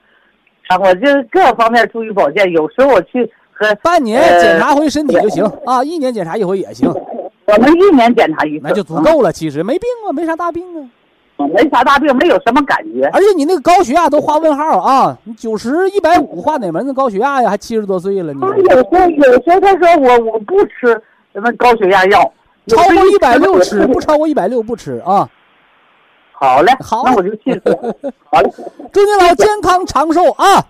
[0.69, 2.51] 啊，我就各方面注意保健。
[2.51, 3.31] 有时候我去
[3.61, 6.91] 和半年检查回身体就行啊，一年检查一回也行。
[7.45, 9.31] 我们一年检查一次，那就足够了。
[9.31, 10.89] 其实没病啊，没啥大病啊。
[11.55, 13.07] 没啥大病，没有什么感觉。
[13.13, 15.17] 而且你那个高血压都画问号啊！
[15.25, 17.51] 你九十一百五画哪门子高血压呀？
[17.51, 21.03] 还七十多岁了，你有时候有时候他说我我不吃
[21.33, 22.33] 什么高血压药，
[22.67, 25.29] 超过一百六吃，不超过一百六不吃啊。
[26.33, 27.95] 好嘞，好，那我就信了。
[28.31, 28.51] 好嘞，
[28.93, 30.65] 祝您老健康长寿啊！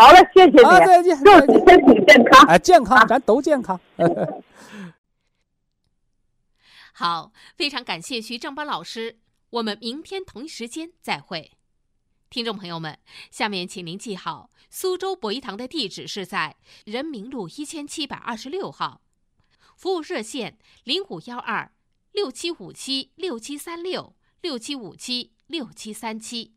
[0.00, 2.46] 好嘞，谢谢你，啊，再见，祝你身体健康。
[2.48, 3.78] 啊，健康，咱都健康。
[6.94, 9.18] 好，非常感谢徐正邦老师。
[9.50, 11.52] 我们明天同一时间再会，
[12.30, 12.98] 听众朋友们，
[13.30, 19.02] 下面请您记好，苏州博一堂的地址是在人民路一千七百二十六号，
[19.76, 21.72] 服务热线零五幺二
[22.12, 26.54] 六七五七六七三六六七五七六七三七。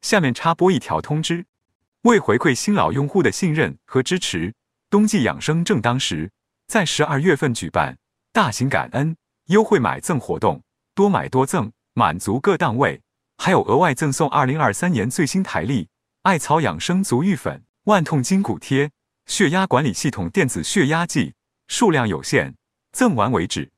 [0.00, 1.46] 下面插播一条通知：
[2.02, 4.54] 为回馈新老用户的信任和支持，
[4.88, 6.30] 冬季养生正当时，
[6.68, 7.98] 在十二月份举办
[8.32, 10.62] 大型感恩优惠买赠活动。
[10.94, 13.00] 多买多赠，满足各档位。
[13.36, 15.88] 还有额外赠送二零二三年最新台历
[16.22, 18.90] 艾草养生足浴粉、万痛筋骨贴、
[19.26, 21.34] 血压管理系统电子血压计，
[21.66, 22.54] 数量有限，
[22.92, 23.70] 赠完为止。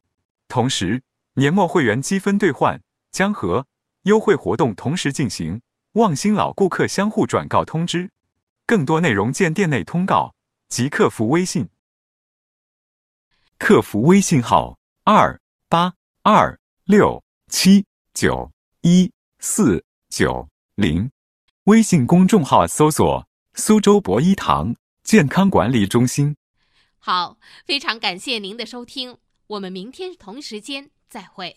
[0.47, 1.03] 同时，
[1.35, 3.67] 年末会员积分兑换将和
[4.05, 5.61] 优惠活动同时进行，
[5.93, 8.11] 望新老顾客相互转告通知。
[8.67, 10.35] 更多内容见店内通告
[10.69, 11.69] 及客服微信。
[13.59, 17.85] 客服微信号：二八二六七
[18.15, 18.51] 九
[18.83, 21.11] 一四九零。
[21.65, 26.37] 微信公众号搜索“苏州博医堂健康管理中心”。
[26.99, 29.19] 好，非常感谢您的收听，
[29.49, 31.57] 我们明天同时间再会。